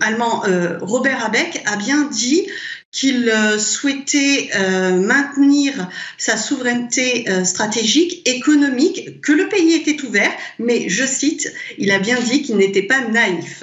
[0.00, 0.42] allemand,
[0.80, 2.46] Robert Habeck, a bien dit
[2.90, 4.50] qu'il souhaitait
[4.96, 5.88] maintenir
[6.18, 12.18] sa souveraineté stratégique, économique, que le pays était ouvert, mais je cite, il a bien
[12.18, 13.62] dit qu'il n'était pas naïf.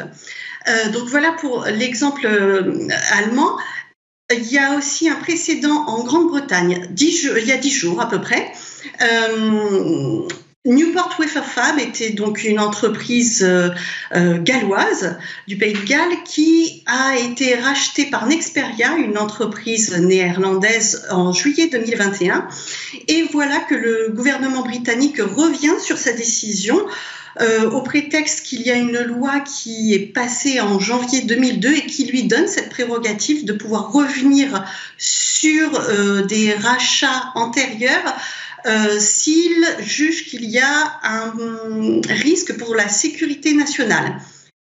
[0.92, 2.28] Donc voilà pour l'exemple
[3.12, 3.58] allemand.
[4.30, 8.20] Il y a aussi un précédent en Grande-Bretagne, il y a dix jours à peu
[8.20, 8.52] près.
[9.02, 10.22] Euh,
[10.68, 13.70] Newport Wafer Fab était donc une entreprise euh,
[14.14, 21.08] euh, galloise du pays de Galles qui a été rachetée par Nexperia, une entreprise néerlandaise,
[21.10, 22.48] en juillet 2021.
[23.08, 26.78] Et voilà que le gouvernement britannique revient sur sa décision
[27.40, 31.86] euh, au prétexte qu'il y a une loi qui est passée en janvier 2002 et
[31.86, 34.66] qui lui donne cette prérogative de pouvoir revenir
[34.98, 35.70] sur
[36.28, 38.16] des rachats antérieurs
[38.68, 41.34] euh, s'il juge qu'il y a un
[42.10, 44.20] risque pour la sécurité nationale.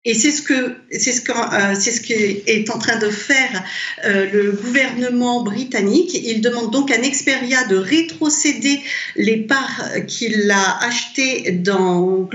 [0.07, 3.65] Et c'est ce que c'est ce que euh, c'est ce qu'est en train de faire
[4.05, 6.13] euh, le gouvernement britannique.
[6.15, 8.81] Il demande donc à Nexperia de rétrocéder
[9.17, 12.29] les parts qu'il a achetées dans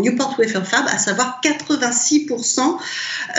[0.00, 2.76] Newport Wafer Fab, à savoir 86%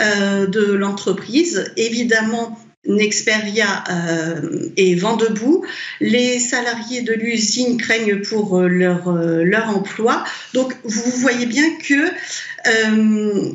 [0.00, 1.70] euh, de l'entreprise.
[1.76, 5.64] Évidemment, Nexperia euh, est vent debout.
[6.00, 10.24] Les salariés de l'usine craignent pour leur, leur emploi.
[10.54, 12.10] Donc, vous voyez bien que
[12.66, 13.52] euh,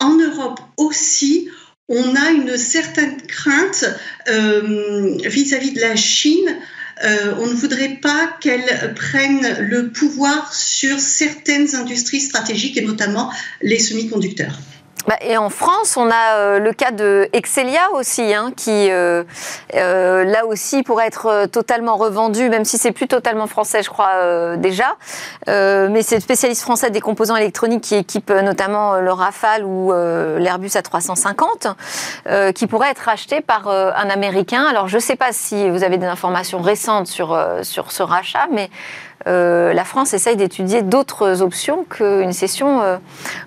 [0.00, 1.48] en Europe aussi,
[1.88, 3.84] on a une certaine crainte
[4.28, 6.56] euh, vis-à-vis de la Chine.
[7.04, 13.30] Euh, on ne voudrait pas qu'elle prenne le pouvoir sur certaines industries stratégiques et notamment
[13.62, 14.58] les semi-conducteurs.
[15.06, 19.22] Bah, et en France, on a euh, le cas de Excelia aussi, hein, qui euh,
[19.74, 24.56] euh, là aussi pourrait être totalement revendu, même si c'est plus totalement français, je crois
[24.56, 24.96] déjà.
[25.46, 30.68] mais c'est le spécialiste français des composants électroniques qui équipe notamment le Rafale ou l'Airbus
[30.68, 34.64] A350, qui pourrait être acheté par un Américain.
[34.64, 38.48] Alors je ne sais pas si vous avez des informations récentes sur, sur ce rachat,
[38.50, 38.70] mais
[39.26, 42.96] euh, la France essaye d'étudier d'autres options qu'une cession euh,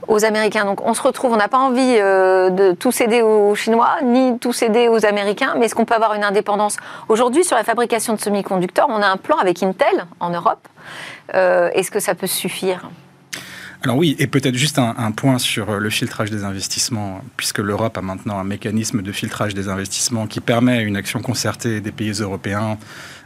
[0.08, 0.65] aux Américains.
[0.65, 4.38] Donc on se retrouve, on n'a pas envie euh, de tout céder aux Chinois, ni
[4.39, 6.77] tout céder aux Américains, mais est-ce qu'on peut avoir une indépendance
[7.08, 10.67] Aujourd'hui, sur la fabrication de semi-conducteurs, on a un plan avec Intel en Europe.
[11.34, 12.89] est-ce que ça peut suffire?
[13.82, 18.01] Alors oui, et peut-être juste un, point sur le filtrage des investissements, puisque l'Europe a
[18.01, 22.77] maintenant un mécanisme de filtrage des investissements qui permet une action concertée des pays européens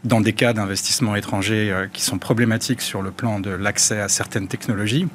[0.04, 4.10] dans des cas d'investissement étranger euh, qui sont problématiques sur le plan de l'accès à
[4.10, 5.08] certaines technologies.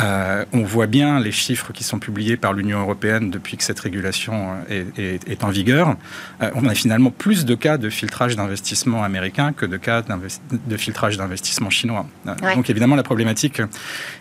[0.00, 3.80] Euh, on voit bien les chiffres qui sont publiés par l'Union européenne depuis que cette
[3.80, 4.84] régulation euh,
[5.26, 5.96] est, en vigueur.
[6.42, 10.76] Euh, on a finalement plus de cas de filtrage d'investissement américain que de cas de
[10.76, 12.06] filtrage d'investissement chinois.
[12.54, 13.62] Donc évidemment, la problématique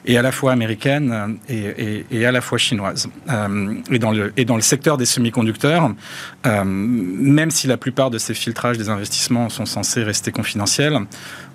[0.05, 3.09] est à la fois américaine et, à la fois chinoise.
[3.91, 5.93] et, dans le, et dans le secteur des semi-conducteurs,
[6.45, 10.99] même si la plupart de ces filtrages des investissements sont censés rester confidentiels,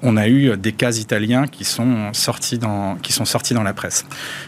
[0.02, 3.74] on a eu des cas italiens qui sont sortis dans, qui sont sortis dans la
[3.74, 4.04] presse.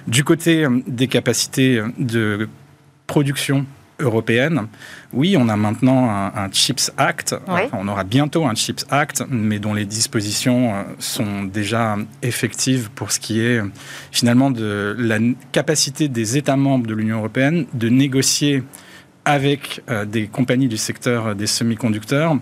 [0.06, 2.48] Du côté euh, des capacités de
[3.06, 3.66] production
[3.98, 4.66] européenne,
[5.12, 7.36] oui, on a maintenant un, Chips Act.
[7.72, 13.12] on aura bientôt un Chips Act, mais dont les dispositions euh, sont déjà effectives pour
[13.12, 13.60] ce qui est
[14.10, 15.18] finalement de la
[15.52, 18.64] capacité des États membres de l'Union européenne de négocier
[19.24, 22.36] avec euh, des compagnies du secteur des semi-conducteurs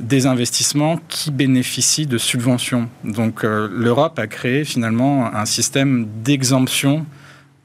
[0.00, 2.88] des investissements qui bénéficient de subventions.
[3.04, 7.06] Donc euh, l'Europe a créé finalement un système d'exemption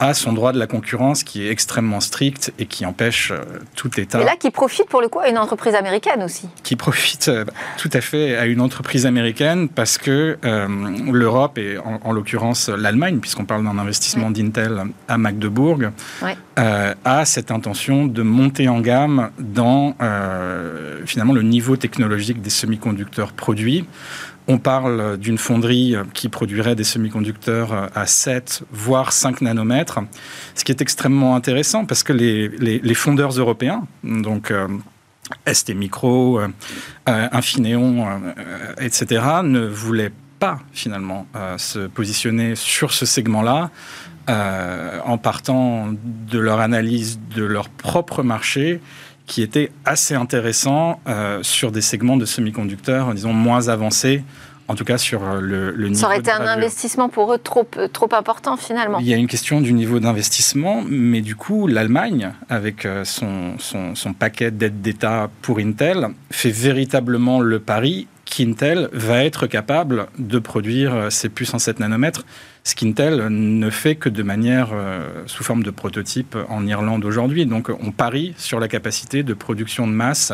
[0.00, 3.42] a son droit de la concurrence qui est extrêmement strict et qui empêche euh,
[3.74, 4.20] tout État.
[4.20, 6.48] Et là, qui profite pour le coup à une entreprise américaine aussi.
[6.62, 7.44] Qui profite euh,
[7.78, 10.68] tout à fait à une entreprise américaine parce que euh,
[11.10, 15.78] l'Europe, et en, l'occurrence l'Allemagne, puisqu'on parle d'un investissement d'Intel à Magdebourg,
[16.56, 19.94] a cette intention de monter en gamme dans
[21.06, 23.86] finalement le niveau technologique des semi-conducteurs produits.
[24.50, 30.00] On parle d'une fonderie qui produirait des semi-conducteurs à 7, voire 5 nanomètres,
[30.54, 34.66] ce qui est extrêmement intéressant parce que les, fondeurs européens, donc euh,
[35.46, 36.48] ST Micro, euh,
[37.10, 38.06] euh, Infineon,
[38.80, 41.26] etc., ne voulaient pas finalement
[41.58, 43.70] se positionner sur ce segment-là
[44.28, 48.80] en partant de leur analyse de leur propre marché
[49.28, 54.24] qui était assez intéressant euh, sur des segments de semi-conducteurs, disons, moins avancés
[54.68, 56.00] en tout cas sur euh, le, le niveau.
[56.00, 58.98] Ça aurait été un investissement pour eux trop, trop important finalement.
[58.98, 63.54] Il y a une question du niveau d'investissement, mais du coup, l'Allemagne, avec euh, son,
[63.58, 70.06] son, son paquet d'aides d'État pour Intel, fait véritablement le pari qu'Intel va être capable
[70.18, 72.24] de produire ces puces en 7 nanomètres
[72.68, 77.46] ce qu'Intel ne fait que de manière euh, sous forme de prototype en Irlande aujourd'hui.
[77.46, 80.32] Donc on parie sur la capacité de production de masse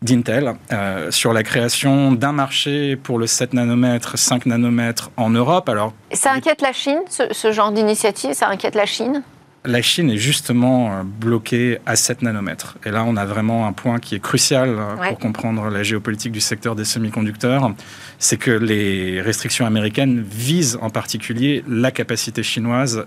[0.00, 5.68] d'Intel, euh, sur la création d'un marché pour le 7 nanomètres, 5 nanomètres en Europe.
[5.68, 9.22] Alors, ça inquiète la Chine, ce genre d'initiative Ça inquiète la Chine?
[9.64, 12.76] La Chine est justement euh, bloquée à 7 nanomètres.
[12.84, 16.32] Et là, on a vraiment un point qui est crucial euh, pour comprendre la géopolitique
[16.32, 17.72] du secteur des semi-conducteurs.
[18.18, 23.06] C'est que les restrictions américaines visent en particulier la capacité chinoise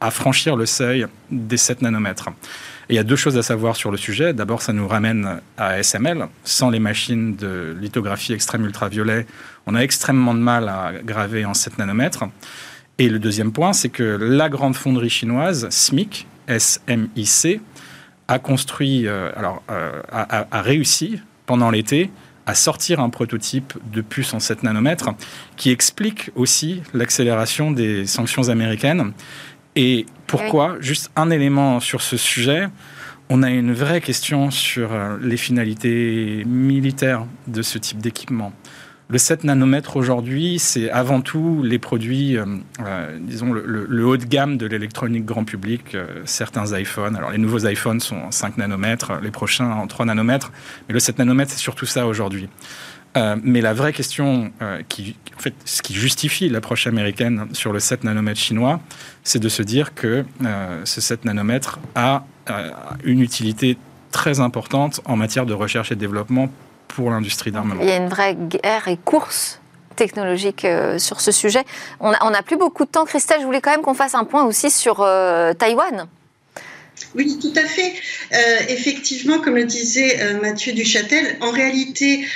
[0.00, 2.28] à franchir le seuil des 7 nanomètres.
[2.88, 4.32] Et il y a deux choses à savoir sur le sujet.
[4.32, 6.28] D'abord, ça nous ramène à SML.
[6.44, 9.26] Sans les machines de lithographie extrême ultraviolet,
[9.66, 12.24] on a extrêmement de mal à graver en 7 nanomètres.
[12.98, 17.60] Et le deuxième point, c'est que la grande fonderie chinoise, SMIC, S-M-I-C,
[18.28, 22.10] a construit, euh, alors, euh, a, réussi pendant l'été
[22.46, 25.10] à sortir un prototype de puce en 7 nanomètres
[25.56, 29.12] qui explique aussi l'accélération des sanctions américaines
[29.74, 32.68] Et pourquoi Juste un élément sur ce sujet.
[33.28, 38.52] On a une vraie question sur euh, les finalités militaires de ce type d'équipement.
[39.08, 42.44] Le 7 nanomètres aujourd'hui, c'est avant tout les produits, euh,
[42.84, 47.14] euh, disons, le, haut de gamme de l'électronique grand public, euh, certains iPhones.
[47.14, 50.50] Alors, les nouveaux iPhones sont en 5 nanomètres, les prochains en 3 nanomètres,
[50.88, 52.48] mais le 7 nanomètres, c'est surtout ça aujourd'hui.
[53.42, 54.52] mais la vraie question,
[54.90, 58.78] qui, en fait, ce qui justifie l'approche américaine sur le 7 nanomètres chinois,
[59.24, 60.26] c'est de se dire que
[60.84, 62.26] ce 7 nanomètres a
[63.04, 63.78] une utilité
[64.10, 66.50] très importante en matière de recherche et développement
[66.88, 67.80] pour l'industrie d'armement.
[67.82, 69.60] Il y a une vraie guerre et course
[69.96, 71.64] technologique euh, sur ce sujet.
[72.00, 73.04] On n'a plus beaucoup de temps.
[73.04, 76.06] Christelle, je voulais quand même qu'on fasse un point aussi sur euh, Taïwan.
[77.14, 77.92] Oui, tout à fait.
[78.32, 78.36] Euh,
[78.68, 82.26] effectivement, comme le disait Mathieu Duchâtel, en réalité,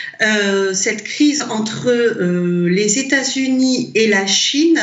[0.75, 1.91] cette crise entre
[2.69, 4.79] les États-Unis et la Chine,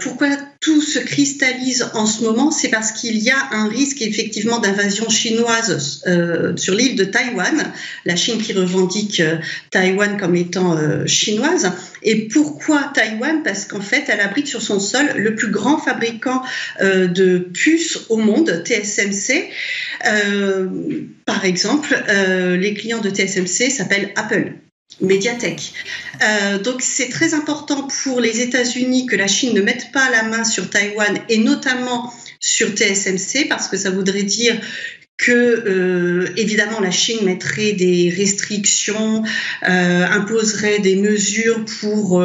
[0.00, 0.28] pourquoi
[0.60, 5.08] tout se cristallise en ce moment, c'est parce qu'il y a un risque effectivement d'invasion
[5.08, 7.72] chinoise euh, sur l'île de Taïwan,
[8.04, 9.36] la Chine qui revendique euh,
[9.70, 11.70] Taïwan comme étant euh, chinoise.
[12.02, 13.42] Et pourquoi Taïwan?
[13.42, 16.42] Parce qu'en fait, elle abrite sur son sol le plus grand fabricant
[16.80, 19.50] de puces au monde, TSMC.
[21.24, 21.96] par exemple,
[22.58, 24.52] les clients de TSMC s'appellent Apple.
[25.00, 25.72] Médiathèque.
[26.22, 30.22] Euh, donc c'est très important pour les États-Unis que la Chine ne mette pas la
[30.22, 34.58] main sur Taïwan et notamment sur TSMC parce que ça voudrait dire
[35.18, 39.22] que euh, évidemment la Chine mettrait des restrictions,
[39.68, 42.22] euh, imposerait des mesures pour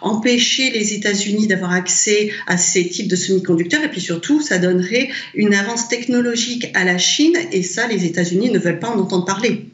[0.00, 5.08] empêcher les États-Unis d'avoir accès à ces types de semi-conducteurs et puis surtout ça donnerait
[5.34, 9.24] une avance technologique à la Chine et ça les États-Unis ne veulent pas en entendre
[9.24, 9.71] parler.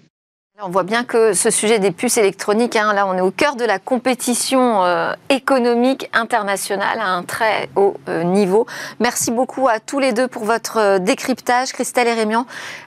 [0.61, 3.55] On voit bien que ce sujet des puces électroniques, hein, là on est au cœur
[3.55, 8.67] de la compétition euh, économique internationale à un très haut euh, niveau.
[8.99, 11.71] Merci beaucoup à tous les deux pour votre euh, décryptage.
[11.71, 12.45] Christelle Rémian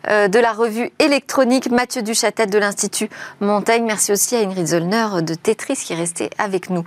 [0.10, 3.86] de la revue électronique, Mathieu Duchâtel de l'Institut Montaigne.
[3.86, 6.84] Merci aussi à Ingrid Zollner de Tetris qui est restée avec nous.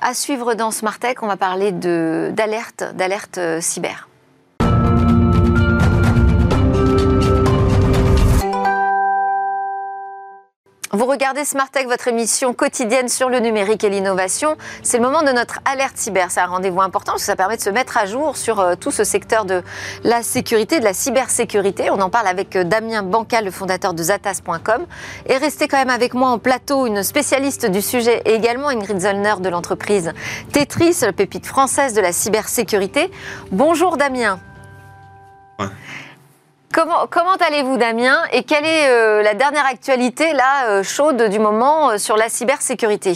[0.00, 4.09] À suivre dans Smartech, on va parler d'alerte, d'alerte cyber.
[10.92, 14.56] Vous regardez Smart votre émission quotidienne sur le numérique et l'innovation.
[14.82, 16.32] C'est le moment de notre alerte cyber.
[16.32, 18.74] C'est un rendez-vous important parce que ça permet de se mettre à jour sur euh,
[18.74, 19.62] tout ce secteur de
[20.02, 21.90] la sécurité, de la cybersécurité.
[21.90, 24.84] On en parle avec euh, Damien Bancal, le fondateur de Zatas.com.
[25.26, 28.98] Et restez quand même avec moi en plateau, une spécialiste du sujet et également Ingrid
[28.98, 30.12] Zollner de l'entreprise
[30.52, 33.12] Tetris, pépite française de la cybersécurité.
[33.52, 34.40] Bonjour Damien.
[36.72, 38.22] Comment, allez-vous, Damien?
[38.32, 42.28] Et quelle est euh, la dernière actualité là euh, chaude du moment euh, sur la
[42.28, 43.14] cybersécurité?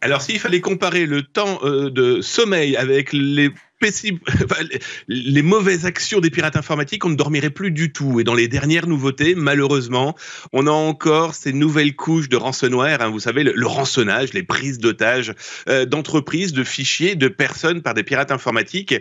[0.00, 3.50] Alors, s'il fallait comparer le temps de sommeil avec les
[5.08, 8.20] les mauvaises actions des pirates informatiques, on ne dormirait plus du tout.
[8.20, 10.14] Et dans les dernières nouveautés, malheureusement,
[10.52, 13.02] on a encore ces nouvelles couches de ransomware.
[13.02, 15.34] Hein, vous savez, le, rançonnage, les prises d'otages
[15.68, 18.94] euh, d'entreprises, de fichiers, de personnes par des pirates informatiques.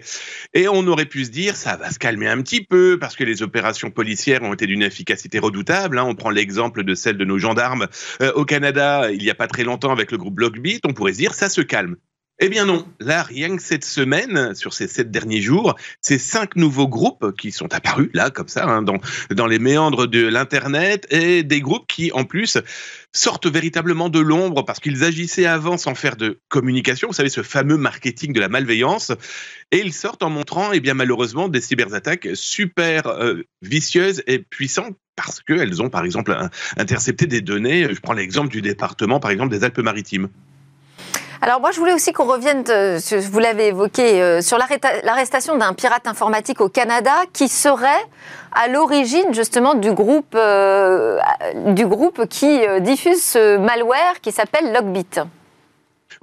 [0.54, 3.24] Et on aurait pu se dire, ça va se calmer un petit peu parce que
[3.24, 5.98] les opérations policières ont été d'une efficacité redoutable.
[5.98, 6.04] Hein.
[6.06, 7.88] On prend l'exemple de celle de nos gendarmes
[8.22, 10.82] euh, au Canada il n'y a pas très longtemps avec le groupe Blockbeat.
[10.86, 11.96] On pourrait se dire, ça se calme.
[12.39, 16.56] Eh bien non, là, rien que cette semaine, sur ces sept derniers jours, ces cinq
[16.56, 18.98] nouveaux groupes qui sont apparus, là, comme ça, hein, dans,
[19.30, 22.58] dans les méandres de l'Internet, et des groupes qui, en plus,
[23.12, 27.43] sortent véritablement de l'ombre parce qu'ils agissaient avant sans faire de communication, vous savez, ce
[27.43, 29.12] fameux marketing de la malveillance,
[29.72, 34.98] et ils sortent en montrant, eh bien malheureusement, des cyberattaques super euh, vicieuses et puissantes
[35.15, 36.36] parce qu'elles ont, par exemple,
[36.78, 37.88] intercepté des données.
[37.93, 40.30] Je prends l'exemple du département, par exemple, des Alpes-Maritimes.
[41.46, 42.98] Alors moi, je voulais aussi qu'on revienne, euh,
[43.30, 47.90] vous l'avez évoqué, euh, sur l'arrestation d'un pirate informatique au Canada qui serait
[48.54, 51.20] à l'origine justement du groupe, euh,
[51.66, 55.20] du groupe qui diffuse ce malware qui s'appelle Logbit.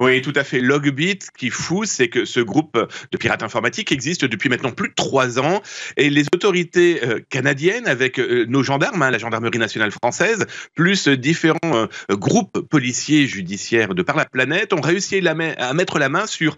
[0.01, 0.61] Oui, tout à fait.
[0.61, 2.75] Logbit, ce qui est fou, c'est que ce groupe
[3.11, 5.61] de pirates informatiques existe depuis maintenant plus de trois ans
[5.95, 11.07] et les autorités euh, canadiennes, avec euh, nos gendarmes, hein, la gendarmerie nationale française, plus
[11.07, 16.25] différents euh, groupes policiers judiciaires de par la planète, ont réussi à mettre la main
[16.25, 16.57] sur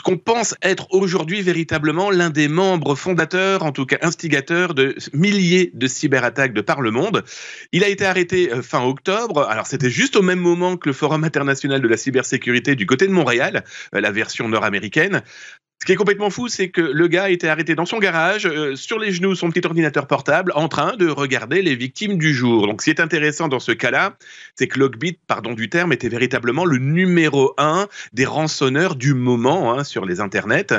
[0.00, 4.96] ce qu'on pense être aujourd'hui véritablement l'un des membres fondateurs, en tout cas instigateurs de
[5.12, 7.22] milliers de cyberattaques de par le monde.
[7.72, 9.42] Il a été arrêté euh, fin octobre.
[9.42, 13.06] Alors c'était juste au même moment que le Forum international de la cybersécurité du côté
[13.06, 13.62] de Montréal,
[13.94, 15.22] euh, la version nord-américaine.
[15.80, 18.76] Ce qui est complètement fou, c'est que le gars été arrêté dans son garage, euh,
[18.76, 22.66] sur les genoux, son petit ordinateur portable, en train de regarder les victimes du jour.
[22.66, 24.18] Donc, ce qui est intéressant dans ce cas-là,
[24.56, 29.72] c'est que Logbit, pardon du terme, était véritablement le numéro un des rançonneurs du moment
[29.72, 30.74] hein, sur les internets.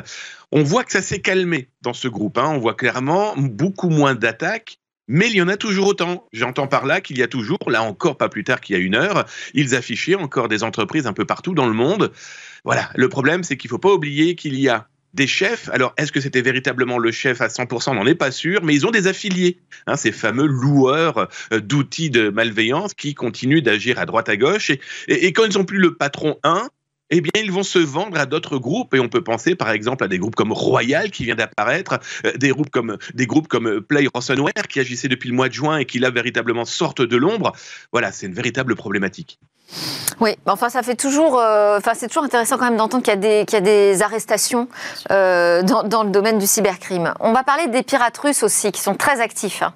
[0.51, 2.37] On voit que ça s'est calmé dans ce groupe.
[2.37, 2.51] Hein.
[2.53, 4.77] On voit clairement beaucoup moins d'attaques.
[5.07, 6.27] Mais il y en a toujours autant.
[6.31, 8.81] J'entends par là qu'il y a toujours, là encore pas plus tard qu'il y a
[8.81, 12.13] une heure, ils affichaient encore des entreprises un peu partout dans le monde.
[12.63, 15.69] Voilà, le problème c'est qu'il ne faut pas oublier qu'il y a des chefs.
[15.69, 18.73] Alors, est-ce que c'était véritablement le chef à 100% On n'en est pas sûr, mais
[18.73, 23.99] ils ont des affiliés, hein, ces fameux loueurs euh, d'outils de malveillance qui continuent d'agir
[23.99, 24.71] à droite à gauche.
[25.07, 26.69] Et, quand ils n'ont plus le patron 1,
[27.13, 28.93] eh bien, ils vont se vendre à d'autres groupes.
[28.93, 32.31] Et on peut penser, par exemple, à des groupes comme Royal qui vient d'apparaître, euh,
[32.37, 35.53] des groupes comme des groupes comme euh, Play Ransomware qui agissaient depuis le mois de
[35.53, 37.51] juin et qui là véritablement sortent de l'ombre.
[37.91, 39.39] Voilà, c'est une véritable problématique.
[40.19, 43.55] Oui, enfin ça fait toujours, euh, enfin c'est toujours intéressant quand même d'entendre qu'il y,
[43.55, 44.67] a des arrestations
[45.09, 47.13] dans, dans, le domaine du cybercrime.
[47.19, 49.61] On va parler des pirates russes aussi, qui sont très actifs.
[49.63, 49.73] Hein.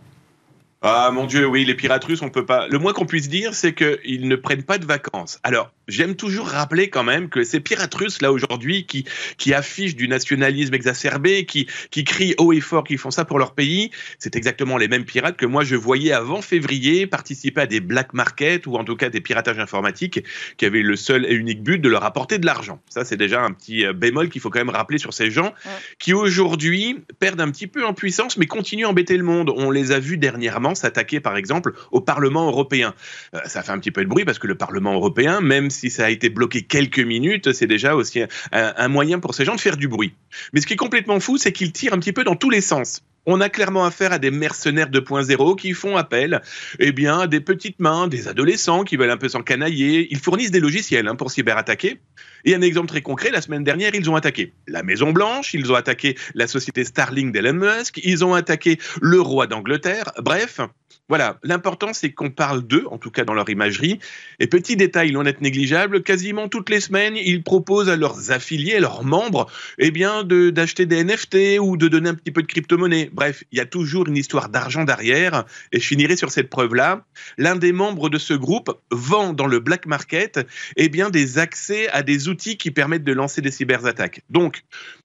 [0.87, 2.67] Ah mon Dieu, oui, les pirates russes, on peut pas.
[2.67, 5.39] Le moins qu'on puisse dire, c'est qu'ils ne prennent pas de vacances.
[5.41, 9.05] Alors, j'aime toujours rappeler quand même que ces pirates russes là aujourd'hui qui
[9.37, 13.39] qui affichent du nationalisme exacerbé, qui qui crient haut et fort qu'ils font ça pour
[13.39, 17.65] leur pays, c'est exactement les mêmes pirates que moi je voyais avant février participer à
[17.67, 20.23] des black markets ou en tout cas des piratages informatiques
[20.57, 22.81] qui avaient le seul et unique but de leur apporter de l'argent.
[22.89, 25.53] Ça c'est déjà un petit euh, bémol qu'il faut quand même rappeler sur ces gens
[25.99, 29.51] qui aujourd'hui perdent un petit peu en puissance mais continuent à embêter le monde.
[29.55, 32.93] On les a vus dernièrement s'attaquer par exemple au Parlement européen.
[33.33, 35.89] Euh, ça fait un petit peu de bruit parce que le Parlement européen, même si
[35.89, 38.21] ça a été bloqué quelques minutes, c'est déjà aussi
[38.51, 40.13] un, moyen pour ces gens de faire du bruit.
[40.53, 42.61] Mais ce qui est complètement fou, c'est qu'ils tirent un petit peu dans tous les
[42.61, 46.41] sens on a clairement affaire à des mercenaires 2.0 qui font appel
[46.79, 50.07] eh bien, à des petites mains, des adolescents qui veulent un peu s'encanailler.
[50.11, 51.99] Ils fournissent des logiciels hein, pour cyberattaquer.
[52.47, 55.71] Et un exemple très concret, la semaine dernière, ils ont attaqué la Maison Blanche, ils
[55.71, 60.11] ont attaqué la société Starlink d'Elon Musk, ils ont attaqué le roi d'Angleterre.
[60.21, 60.59] Bref,
[61.07, 63.99] voilà, l'important c'est qu'on parle d'eux, en tout cas dans leur imagerie.
[64.39, 68.75] Et petit détail loin d'être négligeable, quasiment toutes les semaines, ils proposent à leurs affiliés,
[68.75, 72.47] à leurs membres, eh bien, d'acheter des NFT ou de donner un petit peu de
[72.47, 73.09] crypto-monnaie.
[73.13, 75.45] Bref, il y a toujours une histoire d'argent derrière.
[75.71, 77.05] Et je finirai sur cette preuve-là.
[77.37, 80.39] L'un des membres de ce groupe vend dans le black market,
[80.75, 84.21] eh bien, des accès à des outils qui permettent de lancer des cyberattaques.
[84.29, 84.63] Donc,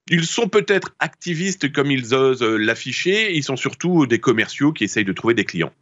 [0.09, 3.35] ils sont peut-être activistes comme ils osent l'afficher.
[3.35, 5.73] Ils sont surtout des commerciaux qui essayent de trouver des clients.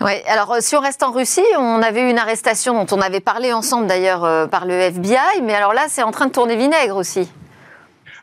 [0.00, 3.00] Oui, alors euh, si on reste en Russie, on avait eu une arrestation dont on
[3.00, 6.32] avait parlé ensemble d'ailleurs euh, par le FBI, mais alors là, c'est en train de
[6.32, 7.28] tourner vinaigre aussi.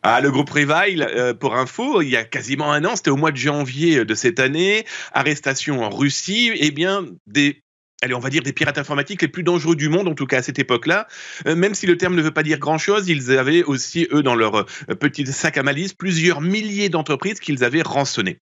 [0.03, 3.17] Ah, le groupe Revile, euh, pour info, il y a quasiment un an, c'était au
[3.17, 7.63] mois de janvier de cette année, arrestation en Russie, eh bien, des
[8.03, 10.39] allez, on va dire des pirates informatiques les plus dangereux du monde, en tout cas
[10.39, 11.07] à cette époque-là.
[11.45, 14.65] même si le terme ne veut pas dire grand-chose, ils avaient aussi, eux, dans leur
[14.99, 18.39] petit sac à malice, plusieurs milliers d'entreprises qu'ils avaient rançonnées.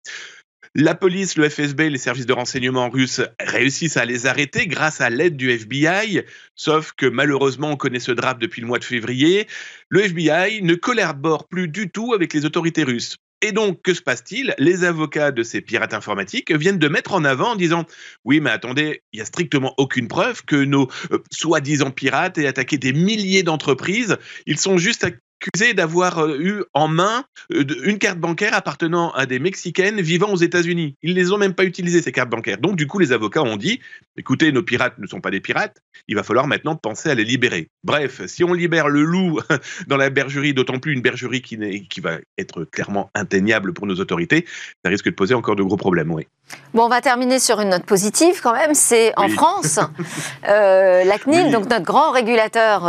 [0.76, 5.10] La police, le FSB, les services de renseignement russes réussissent à les arrêter grâce à
[5.10, 6.22] l'aide du FBI,
[6.56, 9.48] sauf que malheureusement on connaît ce drap depuis le mois de février.
[9.90, 13.18] Le FBI ne collabore plus du tout avec les autorités russes.
[13.42, 14.54] Et donc, que se passe-t-il?
[14.58, 17.86] Les avocats de ces pirates informatiques viennent de mettre en avant en disant
[18.26, 22.48] Oui, mais attendez, il n'y a strictement aucune preuve que nos euh, soi-disant pirates aient
[22.48, 24.18] attaqué des milliers d'entreprises.
[24.46, 25.06] Ils sont juste
[25.40, 27.24] accusé d'avoir euh, eu en main
[27.54, 30.96] euh, une carte bancaire appartenant à des Mexicaines vivant aux États-Unis.
[31.02, 32.58] Ils ne les ont même pas utilisées, ces cartes bancaires.
[32.58, 33.80] Donc, du coup, les avocats ont dit
[34.20, 35.78] écoutez, nos pirates ne sont pas des pirates,
[36.08, 37.70] il va falloir maintenant penser à les libérer.
[37.84, 39.40] Bref, si on libère le loup
[39.88, 43.96] dans la bergerie, d'autant plus une bergerie qui, qui va être clairement inteignable pour nos
[43.96, 44.46] autorités,
[44.84, 46.28] ça risque de poser encore de gros problèmes, oui.
[46.74, 48.74] Bon, on va terminer sur une note positive quand même.
[48.74, 49.80] C'est en France,
[50.50, 52.82] euh, la CNIL, donc notre grand régulateur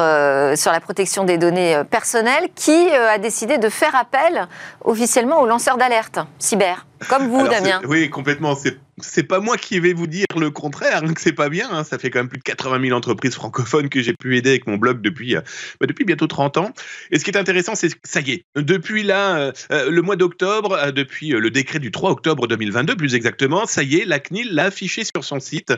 [0.57, 4.49] sur la protection des données personnelles, qui euh, a décidé de faire appel
[4.85, 7.81] officiellement aux lanceurs d'alerte cyber, comme vous, Damien.
[7.89, 8.57] Oui, complètement.
[8.99, 11.69] C'est pas moi qui vais vous dire le contraire, hein, que c'est pas bien.
[11.71, 11.85] Hein.
[11.85, 14.67] Ça fait quand même plus de 80 000 entreprises francophones que j'ai pu aider avec
[14.67, 15.41] mon blog depuis, euh,
[15.81, 16.73] bah, depuis bientôt 30 ans.
[17.11, 20.17] Et ce qui est intéressant, c'est que ça y est, depuis là, euh, le mois
[20.17, 24.53] d'octobre, depuis le décret du 3 octobre 2022, plus exactement, ça y est, la CNIL
[24.53, 25.73] l'a affiché sur son site.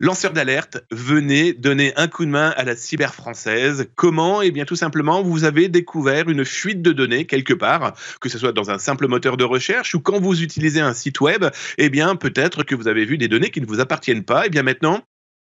[0.00, 3.86] Lanceur d'alerte, venez donner un coup de main à la cyber française.
[3.94, 4.42] Comment?
[4.42, 8.36] Eh bien tout simplement, vous avez découvert une fuite de données quelque part, que ce
[8.36, 11.44] soit dans un simple moteur de recherche ou quand vous utilisez un site web,
[11.78, 14.46] eh bien peut-être que vous avez vu des données qui ne vous appartiennent pas.
[14.46, 15.00] Eh bien maintenant,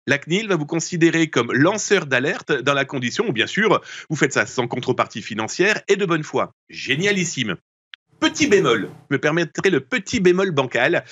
[0.07, 4.15] la CNIL va vous considérer comme lanceur d'alerte dans la condition où, bien sûr, vous
[4.15, 6.55] faites ça sans contrepartie financière et de bonne foi.
[6.69, 7.55] Génialissime.
[8.19, 11.05] Petit bémol, je me permettrai le petit bémol bancal.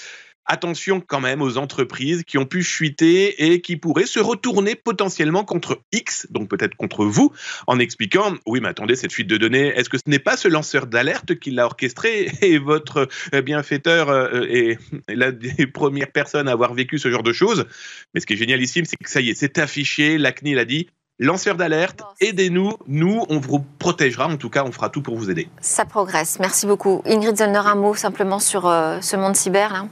[0.47, 5.43] Attention quand même aux entreprises qui ont pu chuter et qui pourraient se retourner potentiellement
[5.43, 7.31] contre X, donc peut-être contre vous,
[7.67, 10.47] en expliquant, oui mais attendez, cette fuite de données, est-ce que ce n'est pas ce
[10.47, 14.77] lanceur d'alerte qui l'a orchestré et votre euh, bienfaiteur euh, est
[15.09, 17.65] la des premières personnes à avoir vécu ce genre de choses?
[18.13, 20.65] Mais ce qui est génialissime, c'est que ça y est, c'est affiché, la CNIL a
[20.65, 20.87] dit,
[21.19, 25.31] lanceur d'alerte, aidez-nous, nous, on vous protégera, en tout cas, on fera tout pour vous
[25.31, 25.49] aider.
[25.61, 27.01] Ça progresse, merci beaucoup.
[27.05, 29.85] Ingrid Zollner, un mot simplement sur euh, ce monde cyber là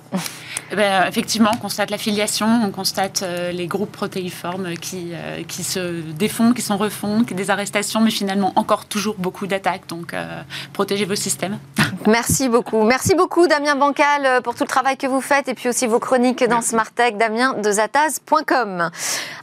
[0.72, 5.64] eh ben, Effectivement, on constate l'affiliation, on constate euh, les groupes protéiformes qui, euh, qui
[5.64, 10.16] se défont, qui sont refont, qui des arrestations, mais finalement encore toujours beaucoup d'attaques, donc
[10.74, 11.58] protégez vos systèmes.
[12.08, 12.84] Merci beaucoup.
[12.84, 16.00] Merci beaucoup Damien Bancal pour tout le travail que vous faites et puis aussi vos
[16.00, 18.90] chroniques dans Smart Tech, damien de zataz.com.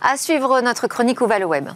[0.01, 1.72] À suivre notre chronique Où va le web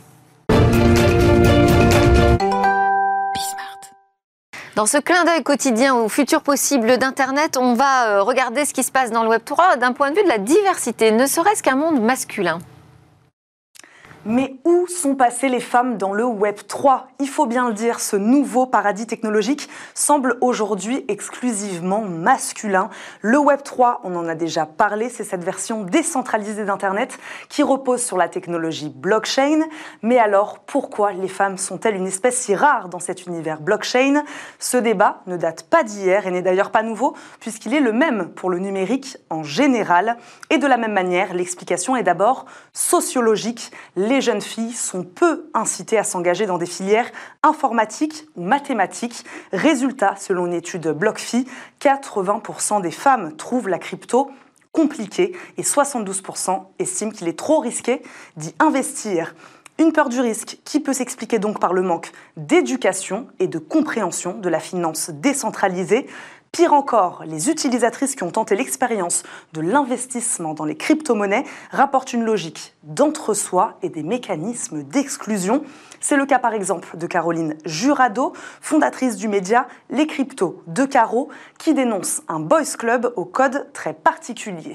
[4.77, 8.83] Dans ce clin d'œil quotidien au futur possible d'Internet, on va euh, regarder ce qui
[8.83, 11.63] se passe dans le Web 3 d'un point de vue de la diversité, ne serait-ce
[11.63, 12.59] qu'un monde masculin.
[14.29, 18.01] Mais où sont passées les femmes dans le Web 3 Il faut bien le dire,
[18.01, 22.91] ce nouveau paradis technologique semble aujourd'hui exclusivement masculin.
[23.21, 28.03] Le Web 3, on en a déjà parlé, c'est cette version décentralisée d'Internet qui repose
[28.03, 29.61] sur la technologie blockchain.
[30.03, 34.25] Mais alors, pourquoi les femmes sont-elles une espèce si rare dans cet univers blockchain?
[34.59, 38.31] Ce débat ne date pas d'hier et n'est d'ailleurs pas nouveau puisqu'il est le même
[38.31, 40.17] pour le numérique en général.
[40.51, 43.71] Et de la même manière, l'explication est d'abord sociologique.
[44.17, 47.13] Les jeunes filles sont peu incitées à s'engager dans des filières
[47.43, 49.27] informatiques ou mathématiques.
[49.53, 51.47] Résultat, selon une étude BlockFi,
[51.83, 54.31] 80% des femmes trouvent la crypto
[54.73, 58.01] compliquée et 72% estiment qu'il est trop risqué
[58.39, 59.35] d'y investir.
[59.79, 64.33] Une peur du risque qui peut s'expliquer donc par le manque d'éducation et de compréhension
[64.33, 66.07] de la finance décentralisée,
[66.53, 72.25] Pire encore, les utilisatrices qui ont tenté l'expérience de l'investissement dans les crypto-monnaies rapportent une
[72.25, 75.65] logique d'entre-soi et des mécanismes d'exclusion.
[76.01, 81.29] C'est le cas par exemple de Caroline Jurado, fondatrice du média Les Cryptos de Caro,
[81.59, 84.75] qui dénonce un boys club au code très particulier.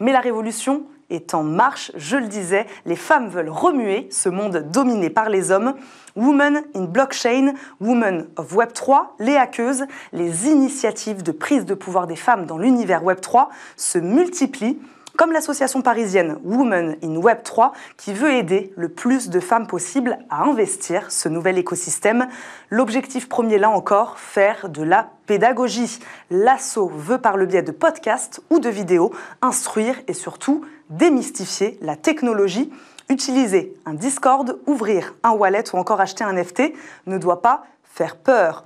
[0.00, 4.66] Mais la révolution est en marche, je le disais, les femmes veulent remuer ce monde
[4.72, 5.74] dominé par les hommes.
[6.16, 12.06] Women in Blockchain, Women of Web 3, les hackeuses, les initiatives de prise de pouvoir
[12.06, 14.78] des femmes dans l'univers Web 3 se multiplient
[15.16, 20.18] comme l'association parisienne Women in Web 3 qui veut aider le plus de femmes possible
[20.30, 22.28] à investir ce nouvel écosystème.
[22.70, 25.98] L'objectif premier là encore, faire de la pédagogie.
[26.30, 29.10] L'ASSO veut par le biais de podcasts ou de vidéos
[29.42, 32.70] instruire et surtout démystifier la technologie.
[33.08, 36.72] Utiliser un Discord, ouvrir un wallet ou encore acheter un NFT
[37.06, 38.64] ne doit pas faire peur.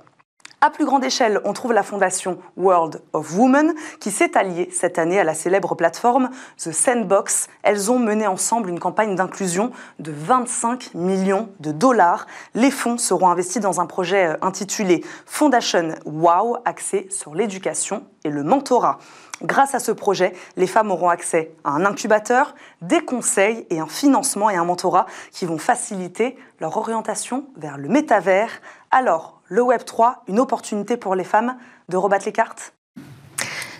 [0.63, 4.99] À plus grande échelle, on trouve la fondation World of Women qui s'est alliée cette
[4.99, 6.29] année à la célèbre plateforme
[6.63, 7.47] The Sandbox.
[7.63, 12.27] Elles ont mené ensemble une campagne d'inclusion de 25 millions de dollars.
[12.53, 18.29] Les fonds seront investis dans un projet euh, intitulé Foundation Wow, axé sur l'éducation et
[18.29, 18.99] le mentorat.
[19.41, 22.53] Grâce à ce projet, les femmes auront accès à un incubateur,
[22.83, 27.89] des conseils et un financement et un mentorat qui vont faciliter leur orientation vers le
[27.89, 28.61] métavers.
[28.91, 31.57] Alors, le Web 3, une opportunité pour les femmes
[31.89, 32.73] de rebattre les cartes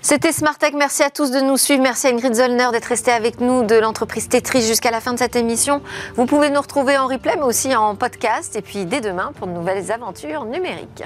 [0.04, 0.74] c'était Smart Tech.
[0.74, 1.84] Merci à tous de nous suivre.
[1.84, 5.20] Merci à Ingrid Zollner d'être restée avec nous de l'entreprise Tetris jusqu'à la fin de
[5.20, 5.80] cette émission.
[6.16, 8.56] Vous pouvez nous retrouver en replay, mais aussi en podcast.
[8.56, 11.04] Et puis dès demain pour de nouvelles aventures numériques.